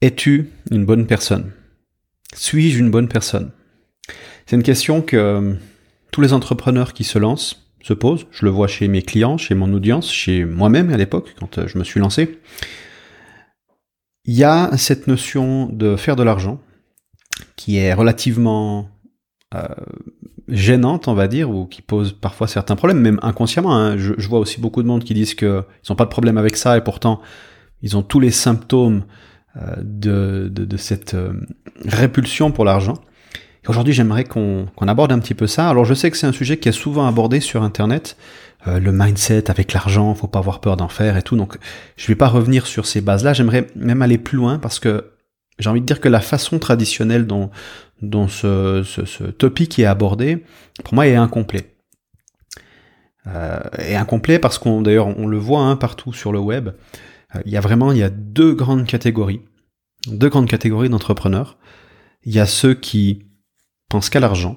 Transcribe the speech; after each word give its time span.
Es-tu 0.00 0.50
une 0.70 0.84
bonne 0.84 1.06
personne? 1.06 1.50
Suis-je 2.32 2.78
une 2.78 2.90
bonne 2.90 3.08
personne? 3.08 3.50
C'est 4.46 4.54
une 4.54 4.62
question 4.62 5.02
que 5.02 5.16
euh, 5.16 5.54
tous 6.12 6.20
les 6.20 6.32
entrepreneurs 6.32 6.92
qui 6.92 7.02
se 7.02 7.18
lancent 7.18 7.66
se 7.82 7.94
posent. 7.94 8.26
Je 8.30 8.44
le 8.44 8.52
vois 8.52 8.68
chez 8.68 8.86
mes 8.86 9.02
clients, 9.02 9.38
chez 9.38 9.56
mon 9.56 9.72
audience, 9.72 10.12
chez 10.12 10.44
moi-même 10.44 10.90
à 10.90 10.96
l'époque, 10.96 11.34
quand 11.40 11.58
euh, 11.58 11.66
je 11.66 11.78
me 11.78 11.84
suis 11.84 11.98
lancé. 11.98 12.38
Il 14.24 14.34
y 14.34 14.44
a 14.44 14.70
cette 14.76 15.08
notion 15.08 15.66
de 15.66 15.96
faire 15.96 16.14
de 16.14 16.22
l'argent 16.22 16.60
qui 17.56 17.78
est 17.78 17.92
relativement 17.92 18.88
euh, 19.52 19.66
gênante, 20.46 21.08
on 21.08 21.14
va 21.14 21.26
dire, 21.26 21.50
ou 21.50 21.66
qui 21.66 21.82
pose 21.82 22.12
parfois 22.12 22.46
certains 22.46 22.76
problèmes, 22.76 23.00
même 23.00 23.18
inconsciemment. 23.22 23.74
Hein. 23.74 23.98
Je, 23.98 24.14
je, 24.16 24.28
vois 24.28 24.38
aussi 24.38 24.60
beaucoup 24.60 24.82
de 24.84 24.86
monde 24.86 25.02
qui 25.02 25.14
disent 25.14 25.34
qu'ils 25.34 25.64
n'ont 25.90 25.96
pas 25.96 26.04
de 26.04 26.10
problème 26.10 26.38
avec 26.38 26.56
ça 26.56 26.76
et 26.76 26.82
pourtant 26.82 27.20
ils 27.82 27.96
ont 27.96 28.02
tous 28.02 28.20
les 28.20 28.30
symptômes 28.30 29.02
de, 29.56 30.48
de, 30.52 30.64
de, 30.64 30.76
cette 30.76 31.14
euh, 31.14 31.32
répulsion 31.84 32.50
pour 32.50 32.64
l'argent. 32.64 32.94
Aujourd'hui, 33.66 33.92
j'aimerais 33.92 34.24
qu'on 34.24 34.66
aborde 34.86 35.12
un 35.12 35.18
petit 35.18 35.34
peu 35.34 35.46
ça. 35.46 35.68
Alors, 35.68 35.84
je 35.84 35.92
sais 35.92 36.10
que 36.10 36.16
c'est 36.16 36.26
un 36.26 36.32
sujet 36.32 36.58
qui 36.58 36.68
est 36.68 36.72
souvent 36.72 37.06
abordé 37.06 37.40
sur 37.40 37.62
Internet, 37.62 38.16
euh, 38.66 38.80
le 38.80 38.92
mindset 38.92 39.50
avec 39.50 39.72
l'argent, 39.72 40.14
faut 40.14 40.26
pas 40.26 40.38
avoir 40.38 40.60
peur 40.60 40.76
d'en 40.76 40.88
faire 40.88 41.16
et 41.16 41.22
tout. 41.22 41.36
Donc, 41.36 41.58
je 41.96 42.06
vais 42.06 42.14
pas 42.14 42.28
revenir 42.28 42.66
sur 42.66 42.86
ces 42.86 43.00
bases-là. 43.00 43.34
J'aimerais 43.34 43.66
même 43.76 44.00
aller 44.00 44.16
plus 44.16 44.36
loin 44.36 44.58
parce 44.58 44.78
que 44.78 45.12
j'ai 45.58 45.68
envie 45.68 45.80
de 45.80 45.86
dire 45.86 46.00
que 46.00 46.08
la 46.08 46.20
façon 46.20 46.58
traditionnelle 46.58 47.26
dont, 47.26 47.50
dont 48.00 48.28
ce, 48.28 48.82
ce, 48.84 49.04
ce 49.04 49.24
topic 49.24 49.78
est 49.78 49.86
abordé, 49.86 50.44
pour 50.84 50.94
moi, 50.94 51.06
est 51.06 51.16
incomplet. 51.16 51.74
Euh, 53.26 53.60
est 53.78 53.96
incomplet 53.96 54.38
parce 54.38 54.58
qu'on, 54.58 54.80
d'ailleurs, 54.80 55.08
on 55.18 55.26
le 55.26 55.36
voit 55.36 55.60
hein, 55.60 55.76
partout 55.76 56.12
sur 56.12 56.32
le 56.32 56.38
web. 56.38 56.70
Euh, 57.34 57.42
il 57.46 57.52
y 57.52 57.56
a 57.56 57.60
vraiment 57.60 57.92
il 57.92 57.98
y 57.98 58.02
a 58.02 58.10
deux 58.10 58.54
grandes 58.54 58.86
catégories, 58.86 59.42
deux 60.06 60.28
grandes 60.28 60.48
catégories 60.48 60.88
d'entrepreneurs. 60.88 61.58
Il 62.24 62.34
y 62.34 62.40
a 62.40 62.46
ceux 62.46 62.74
qui 62.74 63.26
pensent 63.88 64.10
qu'à 64.10 64.20
l'argent, 64.20 64.56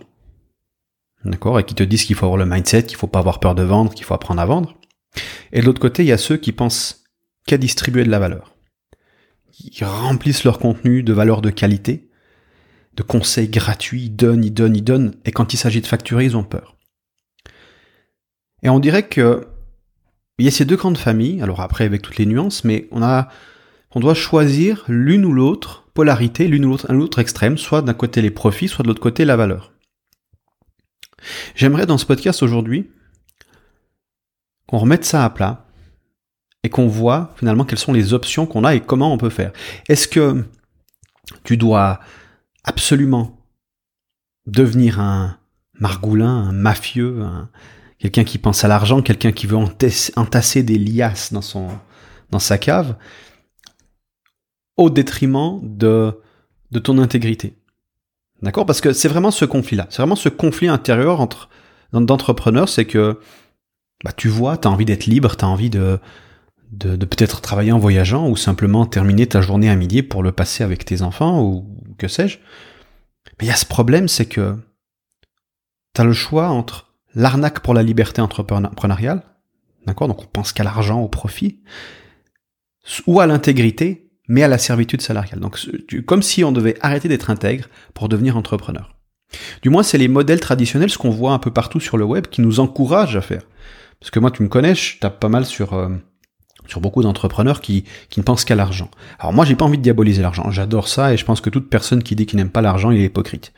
d'accord, 1.26 1.60
et 1.60 1.64
qui 1.64 1.76
te 1.76 1.84
disent 1.84 2.06
qu'il 2.06 2.16
faut 2.16 2.26
avoir 2.26 2.38
le 2.38 2.46
mindset, 2.46 2.84
qu'il 2.84 2.98
faut 2.98 3.08
pas 3.08 3.20
avoir 3.20 3.40
peur 3.40 3.56
de 3.56 3.64
vendre, 3.64 3.94
qu'il 3.94 4.06
faut 4.06 4.14
apprendre 4.14 4.42
à 4.42 4.46
vendre. 4.46 4.76
Et 5.52 5.62
de 5.62 5.66
l'autre 5.66 5.82
côté, 5.82 6.04
il 6.04 6.08
y 6.08 6.14
a 6.14 6.18
ceux 6.18 6.38
qui 6.38 6.52
pensent 6.52 7.04
qu'à 7.46 7.58
distribuer 7.58 8.04
de 8.04 8.10
la 8.10 8.20
valeur, 8.20 8.56
qui 9.52 9.84
remplissent 9.84 10.44
leur 10.44 10.60
contenu 10.60 11.04
de 11.04 11.14
valeur 11.14 11.42
de 11.42 11.50
qualité, 11.50 12.10
de 12.96 13.04
conseils 13.04 13.50
gratuits, 13.50 14.04
ils 14.04 14.16
donnent, 14.16 14.44
ils 14.44 14.54
donnent, 14.54 14.76
ils 14.76 14.84
donnent, 14.84 15.16
et 15.26 15.32
quand 15.32 15.54
il 15.54 15.58
s'agit 15.58 15.82
de 15.82 15.88
facturer, 15.88 16.26
ils 16.26 16.38
ont 16.38 16.44
peur. 16.44 16.78
Et 18.64 18.70
on 18.70 18.80
dirait 18.80 19.08
que 19.08 19.48
il 20.42 20.46
y 20.46 20.48
a 20.48 20.52
ces 20.52 20.66
deux 20.66 20.76
grandes 20.76 20.98
familles, 20.98 21.40
alors 21.44 21.62
après 21.62 21.84
avec 21.84 22.02
toutes 22.02 22.18
les 22.18 22.26
nuances, 22.26 22.64
mais 22.64 22.88
on 22.90 23.04
a, 23.04 23.30
on 23.92 24.00
doit 24.00 24.16
choisir 24.16 24.84
l'une 24.88 25.24
ou 25.24 25.34
l'autre 25.34 25.86
polarité, 25.94 26.48
l'une 26.48 26.66
ou 26.66 26.70
l'autre, 26.70 26.92
autre 26.96 27.20
extrême, 27.20 27.60
soit 27.60 27.84
d'un 27.84 27.94
côté 27.94 28.24
les 28.24 28.32
profits, 28.32 28.68
soit 28.68 28.82
de 28.82 28.88
l'autre 28.88 29.04
côté 29.04 29.24
la 29.24 29.36
valeur. 29.36 29.72
J'aimerais 31.54 31.86
dans 31.86 32.00
ce 32.00 32.08
podcast 32.08 32.42
aujourd'hui 32.42 32.90
qu'on 34.66 34.80
remette 34.80 35.06
ça 35.06 35.24
à 35.24 35.30
plat 35.30 35.68
et 36.64 36.70
qu'on 36.70 36.88
voit 36.88 37.36
finalement 37.38 37.64
quelles 37.64 37.78
sont 37.78 37.94
les 37.94 38.16
options 38.16 38.48
qu'on 38.48 38.64
a 38.64 38.74
et 38.74 38.82
comment 38.82 39.14
on 39.14 39.20
peut 39.20 39.30
faire. 39.30 39.52
Est-ce 39.90 40.08
que 40.08 40.44
tu 41.44 41.56
dois 41.56 42.00
absolument 42.64 43.46
devenir 44.48 45.00
un 45.00 45.38
margoulin, 45.80 46.36
un 46.36 46.52
mafieux, 46.52 47.22
un, 47.22 47.52
quelqu'un 48.02 48.24
qui 48.24 48.40
pense 48.40 48.64
à 48.64 48.68
l'argent, 48.68 49.02
quelqu'un 49.02 49.32
qui 49.32 49.46
veut 49.46 49.58
entasser 49.58 50.64
des 50.64 50.78
liasses 50.78 51.32
dans 51.32 51.42
son 51.42 51.68
dans 52.32 52.40
sa 52.40 52.58
cave, 52.58 52.96
au 54.76 54.90
détriment 54.90 55.60
de 55.62 56.20
de 56.72 56.80
ton 56.80 56.98
intégrité. 56.98 57.56
D'accord? 58.42 58.66
Parce 58.66 58.82
que 58.82 58.92
c'est 58.92 59.08
vraiment 59.08 59.30
ce 59.30 59.46
conflit-là, 59.46 59.88
c'est 59.90 60.02
vraiment 60.02 60.16
ce 60.16 60.30
conflit 60.30 60.68
intérieur 60.68 61.22
entre 61.22 61.50
d'entrepreneurs, 61.94 62.70
c'est 62.70 62.86
que 62.86 63.20
bah, 64.04 64.14
tu 64.16 64.30
vois, 64.30 64.58
tu 64.58 64.68
as 64.68 64.72
envie 64.72 64.86
d'être 64.86 65.06
libre, 65.06 65.36
tu 65.38 65.46
as 65.46 65.48
envie 65.48 65.70
de, 65.70 66.00
de, 66.72 66.96
de 66.96 67.06
peut-être 67.06 67.42
travailler 67.42 67.72
en 67.72 67.78
voyageant 67.78 68.28
ou 68.28 68.36
simplement 68.36 68.86
terminer 68.88 69.28
ta 69.28 69.42
journée 69.42 69.70
à 69.70 69.76
midi 69.76 70.02
pour 70.02 70.24
le 70.24 70.32
passer 70.32 70.64
avec 70.64 70.86
tes 70.86 71.04
enfants 71.04 71.44
ou 71.44 71.68
que 72.00 72.08
sais-je. 72.08 72.40
Mais 73.40 73.46
il 73.46 73.48
y 73.50 73.52
a 73.52 73.56
ce 73.56 73.66
problème, 73.66 74.08
c'est 74.08 74.26
que 74.26 74.56
tu 75.94 76.02
as 76.02 76.06
le 76.06 76.14
choix 76.14 76.50
entre 76.50 76.91
l'arnaque 77.16 77.62
pour 77.62 77.74
la 77.74 77.84
liberté 77.84 78.22
entrepreneuriale, 78.22 79.24
d'accord 79.86 80.08
Donc 80.08 80.24
on 80.24 80.28
pense 80.28 80.54
qu'à 80.54 80.64
l'argent, 80.64 81.02
au 81.02 81.08
profit, 81.08 81.60
ou 83.08 83.20
à 83.20 83.28
l'intégrité, 83.28 84.12
mais 84.28 84.44
à 84.44 84.48
la 84.48 84.58
servitude 84.58 85.02
salariale. 85.02 85.40
Donc 85.40 85.60
comme 86.06 86.22
si 86.22 86.44
on 86.44 86.52
devait 86.52 86.78
arrêter 86.82 87.08
d'être 87.08 87.30
intègre 87.30 87.66
pour 87.94 88.10
devenir 88.10 88.38
entrepreneur. 88.38 88.96
Du 89.62 89.70
moins, 89.70 89.84
c'est 89.84 89.98
les 89.98 90.08
modèles 90.08 90.40
traditionnels, 90.40 90.90
ce 90.90 90.98
qu'on 90.98 91.10
voit 91.10 91.32
un 91.32 91.40
peu 91.40 91.52
partout 91.52 91.80
sur 91.80 91.98
le 91.98 92.04
web, 92.04 92.28
qui 92.28 92.42
nous 92.42 92.60
encouragent 92.60 93.16
à 93.16 93.22
faire. 93.22 93.44
Parce 94.00 94.12
que 94.12 94.20
moi, 94.20 94.32
tu 94.32 94.44
me 94.44 94.50
connais, 94.50 94.76
je 94.76 95.00
tape 95.00 95.20
pas 95.20 95.30
mal 95.30 95.46
sur 95.46 95.74
euh, 95.74 95.90
sur 96.72 96.80
beaucoup 96.80 97.04
d'entrepreneurs 97.04 97.60
qui, 97.60 97.84
qui 98.10 98.22
ne 98.22 98.24
pensent 98.24 98.46
qu'à 98.46 98.56
l'argent. 98.56 98.90
Alors 99.20 99.34
moi, 99.34 99.44
j'ai 99.44 99.56
pas 99.56 99.66
envie 99.66 99.78
de 99.78 99.84
diaboliser 99.84 100.22
l'argent. 100.22 100.50
J'adore 100.52 100.88
ça 100.88 101.14
et 101.14 101.18
je 101.18 101.26
pense 101.26 101.42
que 101.42 101.50
toute 101.50 101.70
personne 101.70 102.02
qui 102.02 102.16
dit 102.16 102.26
qu'il 102.26 102.38
n'aime 102.38 102.50
pas 102.50 102.62
l'argent, 102.62 102.92
il 102.92 103.02
est 103.02 103.06
hypocrite. 103.08 103.52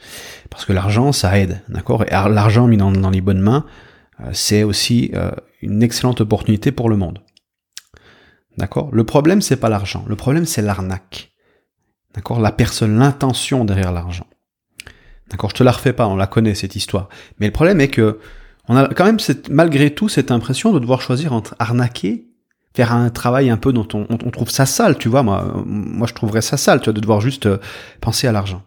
Parce 0.50 0.66
que 0.66 0.74
l'argent, 0.74 1.12
ça 1.12 1.38
aide, 1.38 1.62
d'accord? 1.70 2.04
Et 2.06 2.10
l'argent 2.10 2.66
mis 2.66 2.76
dans, 2.76 2.90
les 3.12 3.22
bonnes 3.22 3.40
mains, 3.40 3.66
euh, 4.20 4.32
c'est 4.34 4.64
aussi 4.64 5.12
euh, 5.14 5.30
une 5.62 5.84
excellente 5.84 6.22
opportunité 6.22 6.72
pour 6.72 6.90
le 6.90 6.98
monde. 6.98 7.20
D'accord? 8.58 8.90
Le 8.92 9.04
problème, 9.04 9.44
c'est 9.44 9.58
pas 9.58 9.70
l'argent. 9.70 10.04
Le 10.08 10.16
problème, 10.16 10.48
c'est 10.48 10.64
l'arnaque. 10.64 11.34
D'accord? 12.16 12.40
La 12.40 12.52
personne, 12.52 12.98
l'intention 12.98 13.64
derrière 13.64 13.92
l'argent. 13.92 14.26
D'accord? 15.30 15.52
Je 15.52 15.56
te 15.56 15.64
la 15.64 15.72
refais 15.72 15.94
pas, 15.94 16.08
on 16.08 16.16
la 16.16 16.26
connaît 16.26 16.56
cette 16.56 16.76
histoire. 16.76 17.10
Mais 17.40 17.46
le 17.46 17.54
problème 17.54 17.80
est 17.80 17.90
que 17.90 18.20
on 18.68 18.76
a 18.76 18.88
quand 18.88 19.06
même 19.06 19.20
cette, 19.20 19.50
malgré 19.50 19.94
tout 19.94 20.10
cette 20.10 20.32
impression 20.32 20.72
de 20.72 20.80
devoir 20.80 21.02
choisir 21.02 21.32
entre 21.34 21.54
arnaquer 21.60 22.33
faire 22.76 22.94
un 22.94 23.10
travail 23.10 23.50
un 23.50 23.58
peu 23.58 23.72
dont 23.72 23.88
on, 23.94 24.32
trouve 24.32 24.50
ça 24.50 24.66
sale, 24.66 24.98
tu 24.98 25.10
vois. 25.10 25.24
Moi, 25.24 25.64
moi, 25.66 26.08
je 26.08 26.14
trouverais 26.14 26.42
ça 26.42 26.58
sale, 26.58 26.80
tu 26.80 26.86
vois, 26.86 26.94
de 26.94 27.02
devoir 27.02 27.22
juste 27.22 27.46
euh, 27.46 27.58
penser 28.02 28.28
à 28.28 28.32
l'argent 28.32 28.64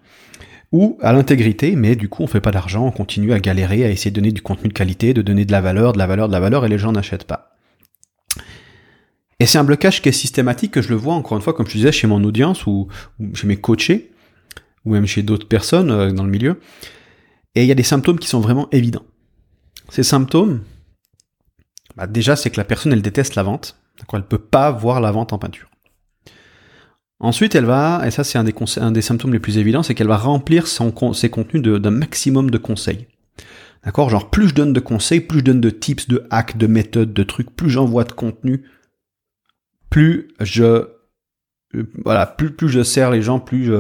ou 0.72 0.98
à 1.00 1.12
l'intégrité, 1.12 1.76
mais 1.76 1.96
du 1.96 2.08
coup, 2.08 2.22
on 2.22 2.26
fait 2.26 2.40
pas 2.40 2.50
d'argent, 2.50 2.86
on 2.86 2.90
continue 2.90 3.32
à 3.32 3.40
galérer, 3.40 3.84
à 3.84 3.90
essayer 3.90 4.10
de 4.10 4.16
donner 4.16 4.32
du 4.32 4.42
contenu 4.42 4.68
de 4.68 4.74
qualité, 4.74 5.14
de 5.14 5.22
donner 5.22 5.44
de 5.44 5.52
la 5.52 5.60
valeur, 5.60 5.92
de 5.92 5.98
la 5.98 6.06
valeur, 6.06 6.28
de 6.28 6.32
la 6.32 6.40
valeur, 6.40 6.64
et 6.64 6.68
les 6.68 6.78
gens 6.78 6.92
n'achètent 6.92 7.24
pas. 7.24 7.56
Et 9.38 9.46
c'est 9.46 9.58
un 9.58 9.64
blocage 9.64 10.02
qui 10.02 10.08
est 10.08 10.12
systématique, 10.12 10.72
que 10.72 10.82
je 10.82 10.88
le 10.88 10.96
vois 10.96 11.14
encore 11.14 11.36
une 11.36 11.42
fois, 11.42 11.52
comme 11.52 11.66
je 11.66 11.72
disais, 11.72 11.92
chez 11.92 12.06
mon 12.06 12.22
audience 12.24 12.66
ou, 12.66 12.88
ou 13.20 13.34
chez 13.34 13.46
mes 13.46 13.56
coachés, 13.56 14.12
ou 14.84 14.92
même 14.92 15.06
chez 15.06 15.22
d'autres 15.22 15.48
personnes 15.48 15.90
euh, 15.90 16.10
dans 16.10 16.24
le 16.24 16.30
milieu. 16.30 16.60
Et 17.54 17.62
il 17.62 17.68
y 17.68 17.72
a 17.72 17.76
des 17.76 17.82
symptômes 17.82 18.18
qui 18.18 18.28
sont 18.28 18.40
vraiment 18.40 18.68
évidents. 18.70 19.04
Ces 19.88 20.02
symptômes, 20.02 20.62
bah 21.96 22.06
déjà, 22.06 22.36
c'est 22.36 22.50
que 22.50 22.58
la 22.58 22.64
personne, 22.64 22.92
elle 22.92 23.02
déteste 23.02 23.34
la 23.34 23.42
vente. 23.42 23.78
D'accord, 23.98 24.18
elle 24.18 24.26
peut 24.26 24.38
pas 24.38 24.70
voir 24.70 25.00
la 25.00 25.10
vente 25.10 25.32
en 25.32 25.38
peinture. 25.38 25.70
Ensuite, 27.18 27.54
elle 27.54 27.64
va, 27.64 28.02
et 28.06 28.10
ça 28.10 28.24
c'est 28.24 28.38
un 28.38 28.44
des, 28.44 28.54
un 28.76 28.92
des 28.92 29.02
symptômes 29.02 29.32
les 29.32 29.40
plus 29.40 29.56
évidents, 29.58 29.82
c'est 29.82 29.94
qu'elle 29.94 30.06
va 30.06 30.18
remplir 30.18 30.66
son, 30.66 31.12
ses 31.14 31.30
contenus 31.30 31.62
d'un 31.62 31.90
maximum 31.90 32.50
de 32.50 32.58
conseils. 32.58 33.06
D'accord? 33.84 34.10
Genre, 34.10 34.30
plus 34.30 34.48
je 34.48 34.54
donne 34.54 34.72
de 34.72 34.80
conseils, 34.80 35.20
plus 35.20 35.38
je 35.38 35.44
donne 35.44 35.60
de 35.60 35.70
tips, 35.70 36.08
de 36.08 36.26
hacks, 36.30 36.58
de 36.58 36.66
méthodes, 36.66 37.14
de 37.14 37.22
trucs, 37.22 37.54
plus 37.54 37.70
j'envoie 37.70 38.04
de 38.04 38.12
contenu, 38.12 38.64
plus 39.88 40.28
je 40.40 40.88
voilà, 42.04 42.26
plus, 42.26 42.52
plus 42.52 42.68
je 42.68 42.82
sers 42.82 43.10
les 43.10 43.22
gens, 43.22 43.38
plus 43.38 43.70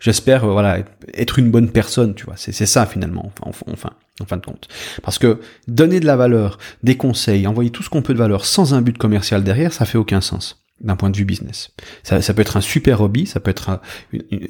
j'espère 0.00 0.46
voilà 0.46 0.78
être 1.12 1.38
une 1.38 1.50
bonne 1.50 1.70
personne, 1.70 2.14
tu 2.14 2.24
vois. 2.24 2.36
C'est 2.36 2.52
ça 2.52 2.86
finalement, 2.86 3.32
enfin, 3.44 3.64
enfin, 3.72 3.90
en 4.20 4.26
fin 4.26 4.36
de 4.36 4.44
compte. 4.44 4.68
Parce 5.02 5.18
que 5.18 5.40
donner 5.66 6.00
de 6.00 6.06
la 6.06 6.16
valeur, 6.16 6.58
des 6.82 6.96
conseils, 6.96 7.46
envoyer 7.46 7.70
tout 7.70 7.82
ce 7.82 7.90
qu'on 7.90 8.02
peut 8.02 8.14
de 8.14 8.18
valeur 8.18 8.44
sans 8.44 8.74
un 8.74 8.82
but 8.82 8.96
commercial 8.96 9.42
derrière, 9.42 9.72
ça 9.72 9.84
fait 9.84 9.98
aucun 9.98 10.20
sens 10.20 10.60
d'un 10.80 10.96
point 10.96 11.10
de 11.10 11.16
vue 11.16 11.24
business. 11.24 11.70
Ça, 12.02 12.20
peut 12.34 12.42
être 12.42 12.56
un 12.56 12.60
super 12.60 13.00
hobby, 13.00 13.26
ça 13.26 13.40
peut 13.40 13.50
être 13.50 13.80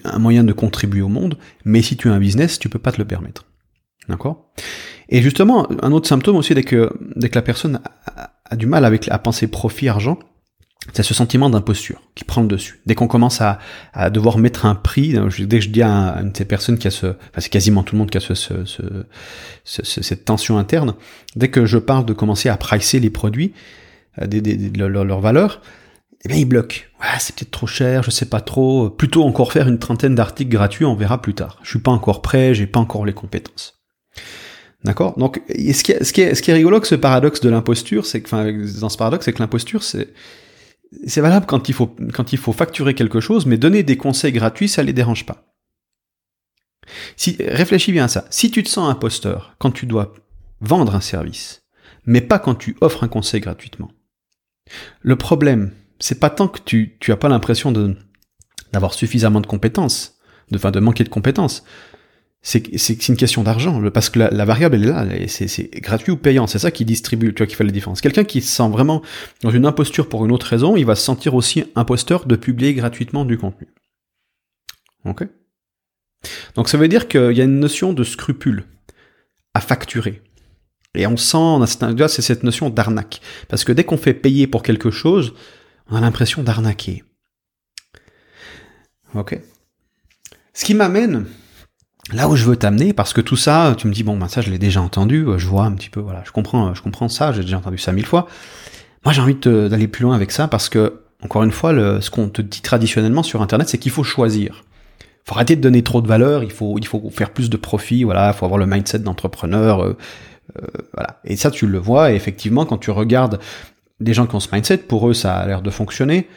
un, 0.04 0.18
moyen 0.18 0.42
de 0.42 0.52
contribuer 0.52 1.02
au 1.02 1.08
monde, 1.08 1.38
mais 1.64 1.82
si 1.82 1.96
tu 1.96 2.08
as 2.08 2.12
un 2.12 2.18
business, 2.18 2.58
tu 2.58 2.68
peux 2.68 2.78
pas 2.78 2.92
te 2.92 2.98
le 2.98 3.04
permettre. 3.04 3.44
D'accord? 4.08 4.52
Et 5.08 5.22
justement, 5.22 5.68
un 5.82 5.92
autre 5.92 6.08
symptôme 6.08 6.36
aussi, 6.36 6.54
dès 6.54 6.62
que, 6.62 6.90
dès 7.16 7.28
que 7.28 7.34
la 7.34 7.42
personne 7.42 7.80
a, 8.06 8.56
du 8.56 8.66
mal 8.66 8.84
avec, 8.84 9.08
à 9.08 9.18
penser 9.18 9.46
profit, 9.46 9.88
argent, 9.88 10.18
c'est 10.92 11.02
ce 11.02 11.14
sentiment 11.14 11.48
d'imposture 11.48 12.02
qui 12.14 12.24
prend 12.24 12.42
le 12.42 12.48
dessus. 12.48 12.80
Dès 12.84 12.94
qu'on 12.94 13.08
commence 13.08 13.40
à, 13.40 13.58
devoir 14.10 14.38
mettre 14.38 14.66
un 14.66 14.74
prix, 14.74 15.14
dès 15.38 15.58
que 15.58 15.64
je 15.64 15.70
dis 15.70 15.82
à 15.82 16.18
une 16.20 16.32
de 16.32 16.36
ces 16.36 16.44
personnes 16.44 16.78
qui 16.78 16.86
a 16.86 16.90
ce, 16.90 17.06
enfin 17.06 17.38
c'est 17.38 17.48
quasiment 17.48 17.82
tout 17.82 17.94
le 17.94 18.00
monde 18.00 18.10
qui 18.10 18.18
a 18.18 18.20
ce, 18.20 18.34
ce, 18.34 18.52
ce, 19.64 20.02
cette 20.02 20.24
tension 20.24 20.58
interne, 20.58 20.94
dès 21.36 21.48
que 21.48 21.64
je 21.64 21.78
parle 21.78 22.04
de 22.04 22.12
commencer 22.12 22.48
à 22.48 22.56
pricer 22.56 23.00
les 23.00 23.10
produits, 23.10 23.54
euh, 24.20 24.26
des, 24.26 24.40
des, 24.40 24.56
de 24.56 24.84
leur, 24.84 25.04
leur 25.04 25.20
valeur, 25.20 25.62
eh 26.24 26.28
bien 26.28 26.38
ils 26.38 26.44
bloquent. 26.44 26.82
Ouais, 27.00 27.18
c'est 27.18 27.34
peut-être 27.34 27.50
trop 27.50 27.66
cher, 27.66 28.02
je 28.02 28.10
sais 28.10 28.26
pas 28.26 28.40
trop. 28.40 28.90
Plutôt 28.90 29.24
encore 29.24 29.52
faire 29.52 29.68
une 29.68 29.78
trentaine 29.78 30.14
d'articles 30.14 30.50
gratuits, 30.50 30.84
on 30.84 30.94
verra 30.94 31.20
plus 31.20 31.34
tard. 31.34 31.58
Je 31.62 31.70
suis 31.70 31.78
pas 31.78 31.90
encore 31.90 32.22
prêt, 32.22 32.54
j'ai 32.54 32.66
pas 32.66 32.80
encore 32.80 33.06
les 33.06 33.12
compétences. 33.12 33.82
D'accord? 34.84 35.18
Donc, 35.18 35.40
ce 35.48 35.82
qui, 35.82 35.92
est, 35.92 36.04
ce, 36.04 36.12
qui 36.12 36.20
est, 36.20 36.34
ce 36.34 36.42
qui 36.42 36.50
est 36.50 36.54
rigolo 36.54 36.82
ce 36.84 36.94
paradoxe 36.94 37.40
de 37.40 37.48
l'imposture, 37.48 38.04
c'est 38.04 38.20
que, 38.20 38.26
enfin, 38.26 38.52
dans 38.80 38.90
ce 38.90 38.98
paradoxe, 38.98 39.24
c'est 39.24 39.32
que 39.32 39.38
l'imposture, 39.38 39.82
c'est 39.82 40.08
c'est 41.06 41.20
valable 41.20 41.46
quand 41.46 41.68
il 41.68 41.74
faut 41.74 41.94
quand 42.12 42.32
il 42.32 42.38
faut 42.38 42.52
facturer 42.52 42.94
quelque 42.94 43.20
chose, 43.20 43.46
mais 43.46 43.58
donner 43.58 43.82
des 43.82 43.96
conseils 43.96 44.32
gratuits, 44.32 44.68
ça 44.68 44.82
les 44.82 44.92
dérange 44.92 45.26
pas. 45.26 45.44
Si 47.16 47.36
réfléchis 47.40 47.92
bien 47.92 48.04
à 48.04 48.08
ça. 48.08 48.26
Si 48.30 48.50
tu 48.50 48.62
te 48.62 48.68
sens 48.68 48.90
imposteur 48.90 49.54
quand 49.58 49.70
tu 49.70 49.86
dois 49.86 50.14
vendre 50.60 50.94
un 50.94 51.00
service, 51.00 51.62
mais 52.06 52.20
pas 52.20 52.38
quand 52.38 52.54
tu 52.54 52.76
offres 52.80 53.04
un 53.04 53.08
conseil 53.08 53.40
gratuitement. 53.40 53.90
Le 55.00 55.16
problème, 55.16 55.72
c'est 55.98 56.20
pas 56.20 56.30
tant 56.30 56.48
que 56.48 56.60
tu 56.64 56.96
tu 57.00 57.12
as 57.12 57.16
pas 57.16 57.28
l'impression 57.28 57.72
de 57.72 57.96
d'avoir 58.72 58.94
suffisamment 58.94 59.40
de 59.40 59.46
compétences, 59.46 60.18
de 60.50 60.56
enfin 60.56 60.70
de 60.70 60.80
manquer 60.80 61.04
de 61.04 61.08
compétences 61.08 61.64
c'est 62.46 63.08
une 63.08 63.16
question 63.16 63.42
d'argent, 63.42 63.82
parce 63.90 64.10
que 64.10 64.18
la, 64.18 64.44
variable 64.44 64.74
elle 64.76 64.84
est 64.84 64.86
là, 64.86 65.06
c'est 65.28 65.70
gratuit 65.80 66.12
ou 66.12 66.16
payant, 66.16 66.46
c'est 66.46 66.58
ça 66.58 66.70
qui 66.70 66.84
distribue, 66.84 67.32
tu 67.32 67.38
vois, 67.38 67.46
qui 67.46 67.54
fait 67.54 67.64
la 67.64 67.70
différence. 67.70 68.02
Quelqu'un 68.02 68.24
qui 68.24 68.42
se 68.42 68.54
sent 68.54 68.68
vraiment 68.68 69.00
dans 69.40 69.50
une 69.50 69.64
imposture 69.64 70.10
pour 70.10 70.26
une 70.26 70.30
autre 70.30 70.46
raison, 70.46 70.76
il 70.76 70.84
va 70.84 70.94
se 70.94 71.02
sentir 71.02 71.34
aussi 71.34 71.64
imposteur 71.74 72.26
de 72.26 72.36
publier 72.36 72.74
gratuitement 72.74 73.24
du 73.24 73.38
contenu. 73.38 73.68
Ok? 75.06 75.26
Donc 76.54 76.68
ça 76.68 76.76
veut 76.76 76.86
dire 76.86 77.08
qu'il 77.08 77.32
y 77.32 77.40
a 77.40 77.44
une 77.44 77.60
notion 77.60 77.94
de 77.94 78.04
scrupule 78.04 78.64
à 79.54 79.60
facturer. 79.60 80.22
Et 80.94 81.06
on 81.06 81.16
sent, 81.16 81.64
c'est 82.08 82.22
cette 82.22 82.42
notion 82.42 82.68
d'arnaque. 82.68 83.22
Parce 83.48 83.64
que 83.64 83.72
dès 83.72 83.84
qu'on 83.84 83.96
fait 83.96 84.14
payer 84.14 84.46
pour 84.46 84.62
quelque 84.62 84.90
chose, 84.90 85.32
on 85.88 85.96
a 85.96 86.00
l'impression 86.00 86.42
d'arnaquer. 86.42 87.04
Ok? 89.14 89.40
Ce 90.52 90.64
qui 90.66 90.74
m'amène 90.74 91.26
là 92.12 92.28
où 92.28 92.36
je 92.36 92.44
veux 92.44 92.56
t'amener, 92.56 92.92
parce 92.92 93.12
que 93.12 93.20
tout 93.20 93.36
ça, 93.36 93.74
tu 93.76 93.86
me 93.86 93.92
dis 93.92 94.02
bon 94.02 94.16
ben 94.16 94.28
ça 94.28 94.40
je 94.40 94.50
l'ai 94.50 94.58
déjà 94.58 94.80
entendu, 94.82 95.26
je 95.36 95.46
vois 95.46 95.64
un 95.64 95.72
petit 95.72 95.90
peu, 95.90 96.00
voilà, 96.00 96.22
je 96.24 96.32
comprends, 96.32 96.74
je 96.74 96.82
comprends 96.82 97.08
ça, 97.08 97.32
j'ai 97.32 97.42
déjà 97.42 97.58
entendu 97.58 97.78
ça 97.78 97.92
mille 97.92 98.06
fois. 98.06 98.26
Moi 99.04 99.12
j'ai 99.12 99.20
envie 99.20 99.36
d'aller 99.36 99.88
plus 99.88 100.02
loin 100.02 100.14
avec 100.14 100.30
ça 100.30 100.48
parce 100.48 100.68
que 100.68 101.00
encore 101.24 101.42
une 101.42 101.52
fois, 101.52 101.72
le, 101.72 102.00
ce 102.00 102.10
qu'on 102.10 102.28
te 102.28 102.42
dit 102.42 102.60
traditionnellement 102.60 103.22
sur 103.22 103.40
Internet, 103.40 103.68
c'est 103.68 103.78
qu'il 103.78 103.90
faut 103.90 104.04
choisir. 104.04 104.64
Il 105.00 105.28
faut 105.28 105.34
arrêter 105.36 105.56
de 105.56 105.62
donner 105.62 105.82
trop 105.82 106.02
de 106.02 106.06
valeur, 106.06 106.44
il 106.44 106.52
faut 106.52 106.76
il 106.78 106.86
faut 106.86 107.02
faire 107.10 107.30
plus 107.30 107.48
de 107.48 107.56
profit, 107.56 108.04
voilà, 108.04 108.28
il 108.28 108.34
faut 108.34 108.44
avoir 108.44 108.58
le 108.58 108.66
mindset 108.66 108.98
d'entrepreneur, 108.98 109.82
euh, 109.82 109.96
euh, 110.58 110.66
voilà. 110.92 111.20
Et 111.24 111.36
ça 111.36 111.50
tu 111.50 111.66
le 111.66 111.78
vois, 111.78 112.12
et 112.12 112.14
effectivement 112.14 112.66
quand 112.66 112.76
tu 112.76 112.90
regardes 112.90 113.40
des 114.00 114.12
gens 114.12 114.26
qui 114.26 114.34
ont 114.34 114.40
ce 114.40 114.48
mindset, 114.52 114.78
pour 114.78 115.08
eux 115.08 115.14
ça 115.14 115.36
a 115.36 115.46
l'air 115.46 115.62
de 115.62 115.70
fonctionner. 115.70 116.28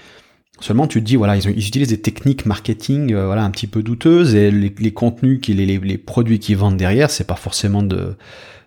Seulement, 0.60 0.88
tu 0.88 1.00
te 1.00 1.06
dis, 1.06 1.16
voilà, 1.16 1.38
ils, 1.38 1.50
utilisent 1.50 1.90
des 1.90 2.02
techniques 2.02 2.46
marketing, 2.46 3.14
euh, 3.14 3.28
voilà, 3.28 3.44
un 3.44 3.52
petit 3.52 3.68
peu 3.68 3.84
douteuses, 3.84 4.34
et 4.34 4.50
les, 4.50 4.92
contenus, 4.92 5.40
les, 5.48 5.98
produits 5.98 6.40
qu'ils 6.40 6.58
vendent 6.58 6.78
derrière, 6.78 7.12
c'est 7.12 7.28
pas 7.28 7.36
forcément 7.36 7.84
de, 7.84 8.16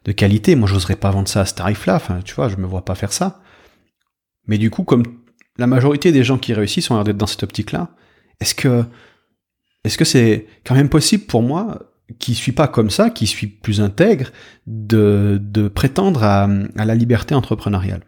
de 0.05 0.13
qualité. 0.13 0.55
Moi, 0.55 0.69
j'oserais 0.69 0.97
pas 0.97 1.11
vendre 1.11 1.29
ça 1.29 1.41
à 1.41 1.47
ce 1.47 1.55
tarif-là. 1.55 1.97
Enfin, 1.97 2.21
tu 2.25 2.35
vois, 2.35 2.49
je 2.49 2.57
me 2.57 2.67
vois 2.67 2.85
pas 2.85 2.95
faire 2.95 3.13
ça. 3.13 3.41
Mais 4.47 4.57
du 4.57 4.71
coup, 4.71 4.85
comme 4.85 5.03
la 5.59 5.67
majorité 5.67 6.13
des 6.13 6.23
gens 6.23 6.39
qui 6.39 6.55
réussissent 6.55 6.91
ont 6.91 6.95
l'air 6.95 7.05
d'être 7.05 7.17
dans 7.17 7.27
cette 7.27 7.43
optique-là, 7.43 7.91
est-ce 8.41 8.55
que, 8.55 8.85
est-ce 9.85 9.99
que 9.99 10.05
c'est 10.05 10.47
quand 10.65 10.77
même 10.77 10.89
possible 10.89 11.25
pour 11.25 11.43
moi, 11.43 11.81
qui 12.21 12.35
suis 12.35 12.53
pas 12.53 12.69
comme 12.69 12.91
ça, 12.91 13.11
qui 13.11 13.27
suis 13.27 13.49
plus 13.49 13.81
intègre, 13.81 14.31
de, 14.67 15.39
de 15.43 15.67
prétendre 15.67 16.23
à, 16.23 16.49
à 16.77 16.85
la 16.85 16.95
liberté 16.95 17.35
entrepreneuriale? 17.35 18.05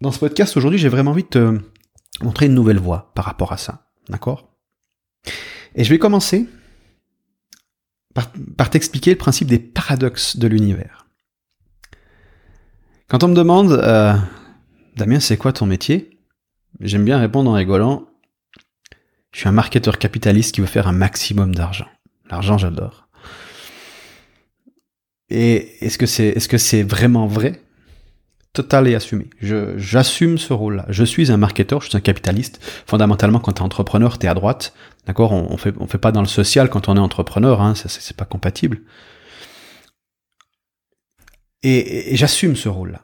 Dans 0.00 0.12
ce 0.12 0.18
podcast 0.20 0.56
aujourd'hui, 0.56 0.78
j'ai 0.78 0.88
vraiment 0.88 1.12
envie 1.12 1.22
de 1.22 1.28
te, 1.28 1.60
montrer 2.22 2.46
une 2.46 2.54
nouvelle 2.54 2.78
voie 2.78 3.12
par 3.14 3.24
rapport 3.24 3.52
à 3.52 3.56
ça. 3.56 3.86
D'accord? 4.08 4.50
Et 5.74 5.84
je 5.84 5.90
vais 5.90 5.98
commencer 5.98 6.46
par, 8.14 8.70
t'expliquer 8.70 9.10
le 9.10 9.18
principe 9.18 9.48
des 9.48 9.58
paradoxes 9.58 10.36
de 10.36 10.46
l'univers. 10.46 11.06
Quand 13.08 13.24
on 13.24 13.28
me 13.28 13.34
demande, 13.34 13.72
euh, 13.72 14.14
Damien, 14.96 15.20
c'est 15.20 15.36
quoi 15.36 15.52
ton 15.52 15.66
métier? 15.66 16.20
J'aime 16.80 17.04
bien 17.04 17.18
répondre 17.18 17.50
en 17.50 17.54
rigolant, 17.54 18.08
je 19.32 19.40
suis 19.40 19.48
un 19.48 19.52
marketeur 19.52 19.98
capitaliste 19.98 20.54
qui 20.54 20.60
veut 20.60 20.66
faire 20.68 20.86
un 20.86 20.92
maximum 20.92 21.54
d'argent. 21.54 21.88
L'argent, 22.30 22.56
j'adore. 22.56 23.08
Et 25.28 25.84
est-ce 25.84 25.98
que 25.98 26.06
c'est 26.06 26.28
est-ce 26.28 26.48
que 26.48 26.58
c'est 26.58 26.84
vraiment 26.84 27.26
vrai? 27.26 27.63
Total 28.54 28.86
et 28.88 28.94
assumé. 28.94 29.26
J'assume 29.40 30.38
ce 30.38 30.52
rôle-là. 30.52 30.86
Je 30.88 31.04
suis 31.04 31.30
un 31.30 31.36
marketeur, 31.36 31.82
je 31.82 31.88
suis 31.88 31.96
un 31.96 32.00
capitaliste. 32.00 32.64
Fondamentalement, 32.86 33.40
quand 33.40 33.52
tu 33.52 33.60
es 33.60 33.64
entrepreneur, 33.64 34.16
tu 34.18 34.26
es 34.26 34.28
à 34.28 34.34
droite. 34.34 34.72
D'accord? 35.06 35.32
On, 35.32 35.48
on, 35.50 35.56
fait, 35.58 35.74
on 35.78 35.86
fait 35.86 35.98
pas 35.98 36.12
dans 36.12 36.22
le 36.22 36.28
social 36.28 36.70
quand 36.70 36.88
on 36.88 36.96
est 36.96 37.00
entrepreneur, 37.00 37.60
hein, 37.60 37.74
ça, 37.74 37.88
c'est, 37.88 38.16
pas 38.16 38.24
compatible. 38.24 38.80
Et, 41.64 42.16
j'assume 42.16 42.56
ce 42.56 42.68
rôle-là. 42.68 43.02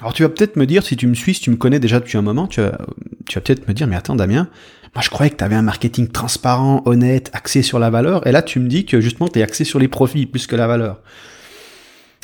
Alors 0.00 0.12
tu 0.12 0.22
vas 0.22 0.28
peut-être 0.28 0.56
me 0.56 0.66
dire, 0.66 0.84
si 0.84 0.94
tu 0.94 1.06
me 1.06 1.14
suis, 1.14 1.32
si 1.32 1.40
tu 1.40 1.50
me 1.50 1.56
connais 1.56 1.80
déjà 1.80 1.98
depuis 1.98 2.18
un 2.18 2.22
moment, 2.22 2.46
tu 2.46 2.60
vas, 2.60 2.78
tu 3.26 3.36
vas 3.36 3.40
peut-être 3.40 3.66
me 3.66 3.72
dire, 3.72 3.86
mais 3.86 3.96
attends 3.96 4.14
Damien, 4.14 4.50
moi 4.94 5.02
je 5.02 5.08
croyais 5.08 5.30
que 5.30 5.36
tu 5.36 5.44
avais 5.44 5.54
un 5.54 5.62
marketing 5.62 6.08
transparent, 6.08 6.82
honnête, 6.84 7.30
axé 7.32 7.62
sur 7.62 7.78
la 7.78 7.88
valeur, 7.88 8.26
et 8.26 8.32
là 8.32 8.42
tu 8.42 8.60
me 8.60 8.68
dis 8.68 8.84
que 8.84 9.00
justement 9.00 9.28
tu 9.28 9.38
es 9.38 9.42
axé 9.42 9.64
sur 9.64 9.78
les 9.78 9.88
profits 9.88 10.26
plus 10.26 10.46
que 10.46 10.54
la 10.54 10.66
valeur. 10.66 11.00